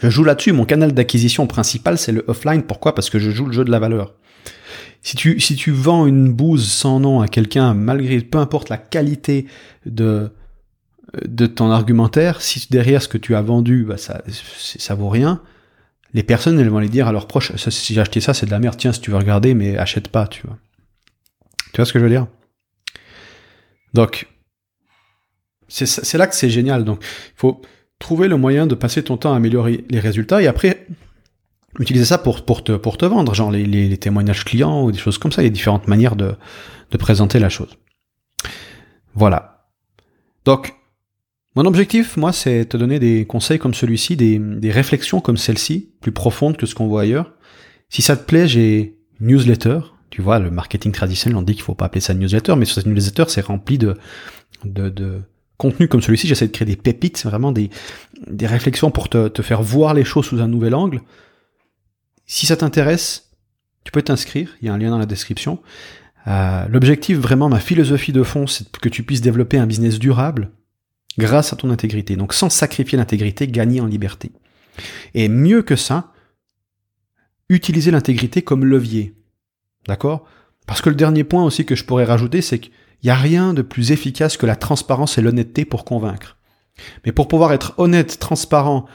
Je 0.00 0.10
joue 0.10 0.24
là-dessus. 0.24 0.52
Mon 0.52 0.64
canal 0.64 0.92
d'acquisition 0.92 1.46
principal, 1.46 1.98
c'est 1.98 2.10
le 2.10 2.24
offline. 2.26 2.62
Pourquoi? 2.62 2.94
Parce 2.94 3.10
que 3.10 3.18
je 3.18 3.30
joue 3.30 3.46
le 3.46 3.52
jeu 3.52 3.64
de 3.64 3.70
la 3.70 3.78
valeur. 3.78 4.14
Si 5.02 5.16
tu, 5.16 5.40
si 5.40 5.56
tu 5.56 5.70
vends 5.70 6.06
une 6.06 6.32
bouse 6.32 6.70
sans 6.70 7.00
nom 7.00 7.20
à 7.20 7.28
quelqu'un, 7.28 7.74
malgré 7.74 8.20
peu 8.20 8.38
importe 8.38 8.68
la 8.68 8.78
qualité 8.78 9.46
de, 9.86 10.30
de 11.26 11.46
ton 11.46 11.70
argumentaire, 11.70 12.40
si 12.40 12.66
derrière 12.70 13.02
ce 13.02 13.08
que 13.08 13.18
tu 13.18 13.34
as 13.34 13.42
vendu, 13.42 13.84
bah 13.84 13.96
ça, 13.96 14.22
ça 14.28 14.94
vaut 14.94 15.08
rien, 15.08 15.42
les 16.14 16.22
personnes, 16.22 16.58
elles 16.60 16.68
vont 16.68 16.78
aller 16.78 16.88
dire 16.88 17.08
à 17.08 17.12
leurs 17.12 17.26
proches, 17.26 17.52
si 17.56 17.94
j'ai 17.94 18.00
acheté 18.00 18.20
ça, 18.20 18.34
c'est 18.34 18.46
de 18.46 18.50
la 18.50 18.58
merde, 18.58 18.76
tiens, 18.76 18.92
si 18.92 19.00
tu 19.00 19.10
veux 19.10 19.16
regarder, 19.16 19.54
mais 19.54 19.78
achète 19.78 20.08
pas, 20.08 20.26
tu 20.26 20.46
vois. 20.46 20.58
Tu 21.72 21.76
vois 21.76 21.86
ce 21.86 21.92
que 21.92 21.98
je 21.98 22.04
veux 22.04 22.10
dire? 22.10 22.26
Donc, 23.94 24.26
c'est 25.68 26.18
là 26.18 26.26
que 26.26 26.34
c'est 26.34 26.50
génial. 26.50 26.84
Donc, 26.84 27.02
il 27.02 27.36
faut 27.36 27.62
trouver 27.98 28.28
le 28.28 28.36
moyen 28.36 28.66
de 28.66 28.74
passer 28.74 29.02
ton 29.02 29.16
temps 29.16 29.32
à 29.32 29.36
améliorer 29.36 29.84
les 29.88 30.00
résultats 30.00 30.42
et 30.42 30.46
après, 30.46 30.86
utiliser 31.78 32.04
ça 32.04 32.18
pour, 32.18 32.44
pour, 32.44 32.64
te, 32.64 32.72
pour 32.72 32.98
te 32.98 33.04
vendre, 33.04 33.34
genre 33.34 33.50
les, 33.50 33.64
les, 33.64 33.96
témoignages 33.96 34.44
clients 34.44 34.84
ou 34.84 34.92
des 34.92 34.98
choses 34.98 35.18
comme 35.18 35.32
ça. 35.32 35.42
Il 35.42 35.46
y 35.46 35.48
a 35.48 35.50
différentes 35.50 35.88
manières 35.88 36.16
de, 36.16 36.34
de 36.90 36.96
présenter 36.96 37.38
la 37.38 37.48
chose. 37.48 37.76
Voilà. 39.14 39.68
Donc, 40.44 40.74
mon 41.54 41.64
objectif, 41.66 42.16
moi, 42.16 42.32
c'est 42.32 42.64
te 42.66 42.76
donner 42.76 42.98
des 42.98 43.26
conseils 43.26 43.58
comme 43.58 43.74
celui-ci, 43.74 44.16
des, 44.16 44.38
des 44.38 44.70
réflexions 44.70 45.20
comme 45.20 45.36
celle-ci, 45.36 45.90
plus 46.00 46.12
profondes 46.12 46.56
que 46.56 46.66
ce 46.66 46.74
qu'on 46.74 46.88
voit 46.88 47.02
ailleurs. 47.02 47.32
Si 47.88 48.02
ça 48.02 48.16
te 48.16 48.24
plaît, 48.24 48.48
j'ai 48.48 48.98
newsletter. 49.20 49.80
Tu 50.10 50.20
vois, 50.20 50.38
le 50.38 50.50
marketing 50.50 50.92
traditionnel, 50.92 51.36
on 51.36 51.42
dit 51.42 51.54
qu'il 51.54 51.62
faut 51.62 51.74
pas 51.74 51.86
appeler 51.86 52.00
ça 52.00 52.14
newsletter, 52.14 52.54
mais 52.56 52.64
sur 52.64 52.74
cette 52.74 52.86
newsletter, 52.86 53.24
c'est 53.28 53.44
rempli 53.44 53.78
de, 53.78 53.96
de, 54.64 54.88
de 54.88 55.22
contenu 55.56 55.88
comme 55.88 56.02
celui-ci. 56.02 56.26
J'essaie 56.26 56.46
de 56.46 56.52
créer 56.52 56.66
des 56.66 56.76
pépites, 56.76 57.22
vraiment 57.24 57.52
des, 57.52 57.70
des 58.26 58.46
réflexions 58.46 58.90
pour 58.90 59.08
te, 59.08 59.28
te 59.28 59.42
faire 59.42 59.62
voir 59.62 59.94
les 59.94 60.04
choses 60.04 60.26
sous 60.26 60.40
un 60.40 60.48
nouvel 60.48 60.74
angle. 60.74 61.00
Si 62.26 62.46
ça 62.46 62.56
t'intéresse, 62.56 63.30
tu 63.84 63.92
peux 63.92 64.02
t'inscrire, 64.02 64.56
il 64.60 64.66
y 64.66 64.68
a 64.68 64.74
un 64.74 64.78
lien 64.78 64.90
dans 64.90 64.98
la 64.98 65.06
description. 65.06 65.60
Euh, 66.26 66.66
l'objectif, 66.68 67.18
vraiment, 67.18 67.48
ma 67.48 67.60
philosophie 67.60 68.12
de 68.12 68.22
fond, 68.22 68.46
c'est 68.46 68.76
que 68.76 68.88
tu 68.88 69.02
puisses 69.02 69.20
développer 69.20 69.58
un 69.58 69.66
business 69.66 69.98
durable 69.98 70.50
grâce 71.18 71.52
à 71.52 71.56
ton 71.56 71.70
intégrité. 71.70 72.16
Donc 72.16 72.32
sans 72.32 72.48
sacrifier 72.48 72.96
l'intégrité, 72.96 73.46
gagner 73.48 73.80
en 73.80 73.86
liberté. 73.86 74.32
Et 75.14 75.28
mieux 75.28 75.62
que 75.62 75.76
ça, 75.76 76.12
utiliser 77.48 77.90
l'intégrité 77.90 78.42
comme 78.42 78.64
levier. 78.64 79.14
D'accord? 79.86 80.26
Parce 80.66 80.80
que 80.80 80.88
le 80.88 80.94
dernier 80.94 81.24
point 81.24 81.44
aussi 81.44 81.66
que 81.66 81.74
je 81.74 81.84
pourrais 81.84 82.04
rajouter, 82.04 82.40
c'est 82.40 82.58
qu'il 82.58 82.72
n'y 83.04 83.10
a 83.10 83.16
rien 83.16 83.52
de 83.52 83.62
plus 83.62 83.90
efficace 83.90 84.36
que 84.36 84.46
la 84.46 84.56
transparence 84.56 85.18
et 85.18 85.22
l'honnêteté 85.22 85.64
pour 85.64 85.84
convaincre. 85.84 86.38
Mais 87.04 87.12
pour 87.12 87.28
pouvoir 87.28 87.52
être 87.52 87.74
honnête, 87.78 88.18
transparent, 88.18 88.86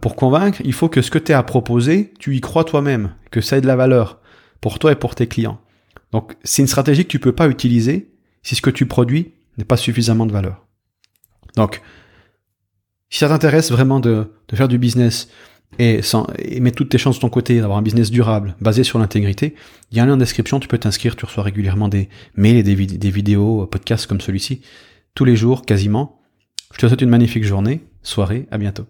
pour 0.00 0.16
convaincre, 0.16 0.60
il 0.64 0.72
faut 0.72 0.88
que 0.88 1.02
ce 1.02 1.10
que 1.10 1.18
tu 1.18 1.32
as 1.32 1.38
à 1.38 1.42
proposer, 1.42 2.12
tu 2.18 2.36
y 2.36 2.40
crois 2.40 2.64
toi-même, 2.64 3.14
que 3.30 3.40
ça 3.40 3.58
ait 3.58 3.60
de 3.60 3.66
la 3.66 3.76
valeur 3.76 4.20
pour 4.60 4.78
toi 4.78 4.92
et 4.92 4.96
pour 4.96 5.14
tes 5.14 5.26
clients. 5.26 5.60
Donc 6.12 6.36
c'est 6.44 6.62
une 6.62 6.68
stratégie 6.68 7.04
que 7.04 7.10
tu 7.10 7.18
peux 7.18 7.32
pas 7.32 7.48
utiliser 7.48 8.10
si 8.42 8.54
ce 8.54 8.62
que 8.62 8.70
tu 8.70 8.86
produis 8.86 9.32
n'est 9.58 9.64
pas 9.64 9.76
suffisamment 9.76 10.26
de 10.26 10.32
valeur. 10.32 10.64
Donc, 11.56 11.82
si 13.10 13.20
ça 13.20 13.28
t'intéresse 13.28 13.70
vraiment 13.70 14.00
de, 14.00 14.26
faire 14.52 14.68
du 14.68 14.78
business 14.78 15.28
et, 15.78 16.00
mettre 16.60 16.76
toutes 16.76 16.88
tes 16.88 16.98
chances 16.98 17.16
de 17.16 17.20
ton 17.20 17.28
côté, 17.28 17.60
d'avoir 17.60 17.78
un 17.78 17.82
business 17.82 18.10
durable, 18.10 18.56
basé 18.60 18.84
sur 18.84 18.98
l'intégrité, 18.98 19.54
il 19.90 19.96
y 19.96 20.00
a 20.00 20.02
un 20.02 20.06
lien 20.06 20.14
en 20.14 20.18
description, 20.18 20.60
tu 20.60 20.68
peux 20.68 20.78
t'inscrire, 20.78 21.16
tu 21.16 21.24
reçois 21.24 21.42
régulièrement 21.42 21.88
des 21.88 22.08
mails 22.34 22.56
et 22.56 22.62
des, 22.62 22.74
des 22.74 23.10
vidéos, 23.10 23.66
podcasts 23.66 24.06
comme 24.06 24.20
celui-ci, 24.20 24.62
tous 25.14 25.24
les 25.24 25.36
jours, 25.36 25.62
quasiment. 25.62 26.20
Je 26.72 26.78
te 26.78 26.86
souhaite 26.86 27.02
une 27.02 27.10
magnifique 27.10 27.44
journée, 27.44 27.84
soirée, 28.02 28.46
à 28.50 28.58
bientôt. 28.58 28.86